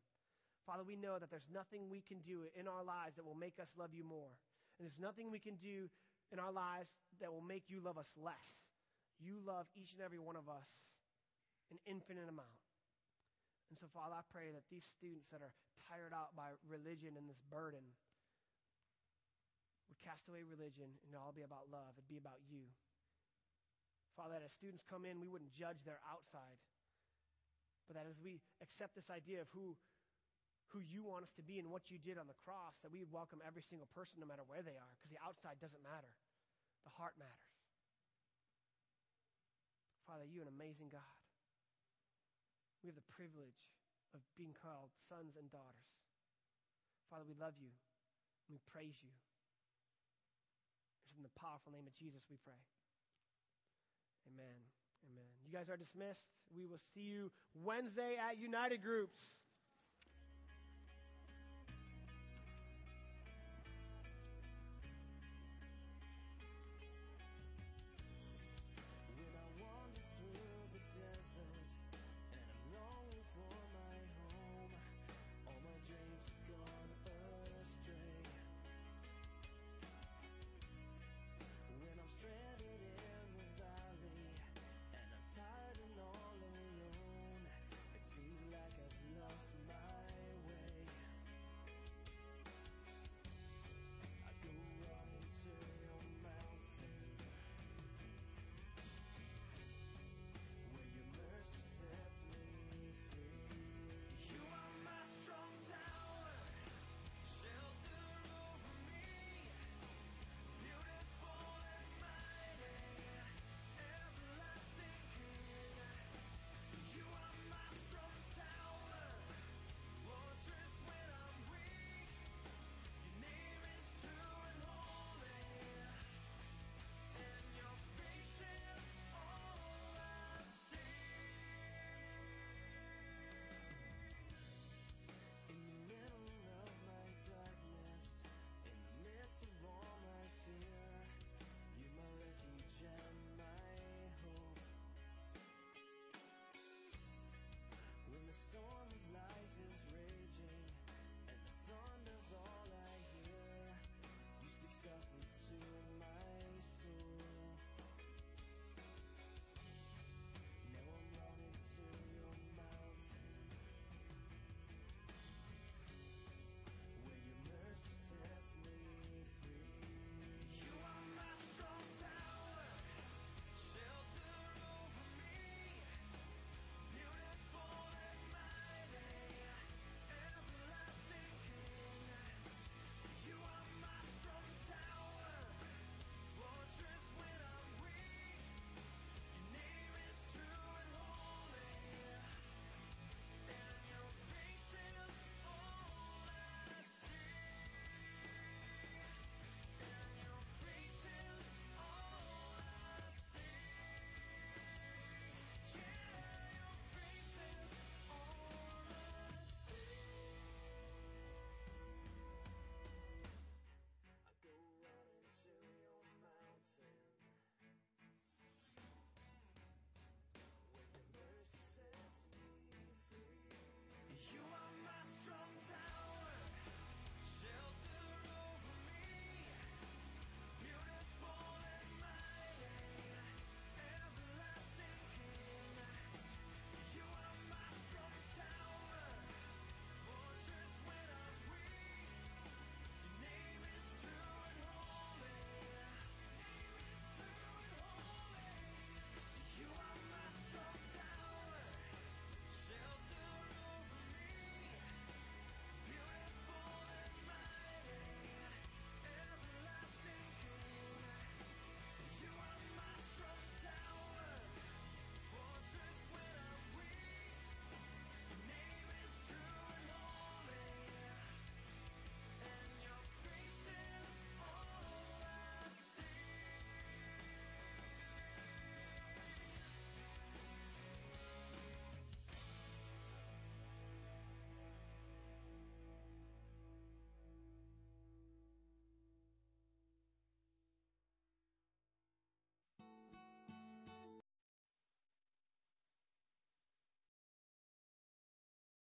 Father, 0.67 0.83
we 0.83 0.99
know 0.99 1.21
that 1.21 1.31
there's 1.31 1.47
nothing 1.53 1.87
we 1.87 2.03
can 2.03 2.19
do 2.27 2.49
in 2.59 2.67
our 2.67 2.83
lives 2.83 3.15
that 3.17 3.25
will 3.29 3.39
make 3.39 3.61
us 3.63 3.71
love 3.79 3.95
you 3.95 4.03
more. 4.03 4.35
And 4.77 4.83
there's 4.83 4.99
nothing 4.99 5.31
we 5.31 5.39
can 5.39 5.57
do 5.61 5.87
in 6.33 6.39
our 6.39 6.53
lives 6.53 6.91
that 7.21 7.33
will 7.33 7.45
make 7.45 7.67
you 7.69 7.81
love 7.81 7.99
us 7.99 8.11
less. 8.17 8.49
You 9.19 9.43
love 9.43 9.67
each 9.75 9.93
and 9.93 10.03
every 10.05 10.19
one 10.21 10.37
of 10.37 10.47
us 10.47 10.69
an 11.69 11.79
infinite 11.85 12.29
amount. 12.29 12.61
And 13.69 13.77
so, 13.77 13.85
Father, 13.93 14.17
I 14.17 14.25
pray 14.33 14.49
that 14.57 14.65
these 14.73 14.89
students 14.97 15.29
that 15.29 15.45
are 15.45 15.53
tired 15.89 16.17
out 16.17 16.33
by 16.33 16.57
religion 16.65 17.21
and 17.21 17.29
this 17.29 17.41
burden 17.53 17.85
would 19.89 20.01
cast 20.01 20.25
away 20.29 20.45
religion 20.49 20.89
and 21.05 21.13
all 21.13 21.37
be 21.37 21.45
about 21.45 21.69
love. 21.69 21.93
It'd 21.97 22.09
be 22.09 22.21
about 22.21 22.41
you. 22.49 22.65
Father, 24.17 24.41
that 24.41 24.49
as 24.49 24.53
students 24.57 24.83
come 24.89 25.05
in, 25.05 25.21
we 25.21 25.29
wouldn't 25.29 25.53
judge 25.53 25.85
their 25.85 26.01
outside, 26.09 26.59
but 27.87 27.95
that 27.95 28.09
as 28.09 28.19
we 28.19 28.41
accept 28.59 28.97
this 28.97 29.13
idea 29.13 29.45
of 29.45 29.49
who, 29.53 29.77
who 30.73 30.85
you 30.85 31.01
want 31.01 31.25
us 31.25 31.33
to 31.41 31.45
be 31.45 31.57
and 31.57 31.73
what 31.73 31.89
you 31.89 31.97
did 31.97 32.21
on 32.21 32.29
the 32.29 32.37
cross, 32.45 32.77
that 32.85 32.93
we 32.93 33.01
would 33.01 33.13
welcome 33.13 33.41
every 33.41 33.65
single 33.65 33.89
person 33.97 34.21
no 34.21 34.29
matter 34.29 34.45
where 34.45 34.61
they 34.61 34.77
are, 34.77 34.91
because 34.97 35.13
the 35.13 35.21
outside 35.25 35.57
doesn't 35.61 35.81
matter. 35.81 36.13
The 36.85 36.93
heart 36.93 37.17
matters. 37.17 37.49
Father, 40.05 40.25
you 40.25 40.41
are 40.41 40.47
an 40.49 40.53
amazing 40.53 40.89
God. 40.89 41.21
We 42.81 42.89
have 42.89 42.97
the 42.97 43.11
privilege 43.13 43.61
of 44.17 44.25
being 44.41 44.57
called 44.57 44.89
sons 45.09 45.37
and 45.37 45.53
daughters. 45.53 45.93
Father, 47.13 47.29
we 47.29 47.37
love 47.37 47.57
you. 47.61 47.73
And 48.49 48.57
we 48.57 48.61
praise 48.73 48.97
you. 49.05 49.13
It's 51.09 51.21
in 51.21 51.25
the 51.25 51.37
powerful 51.37 51.73
name 51.73 51.85
of 51.85 51.93
Jesus 51.97 52.25
we 52.33 52.41
pray. 52.41 52.61
Amen. 54.33 54.57
Amen. 55.13 55.33
You 55.45 55.53
guys 55.53 55.69
are 55.69 55.77
dismissed. 55.77 56.25
We 56.53 56.65
will 56.65 56.81
see 56.97 57.05
you 57.05 57.33
Wednesday 57.53 58.17
at 58.17 58.41
United 58.41 58.81
Groups. 58.81 59.21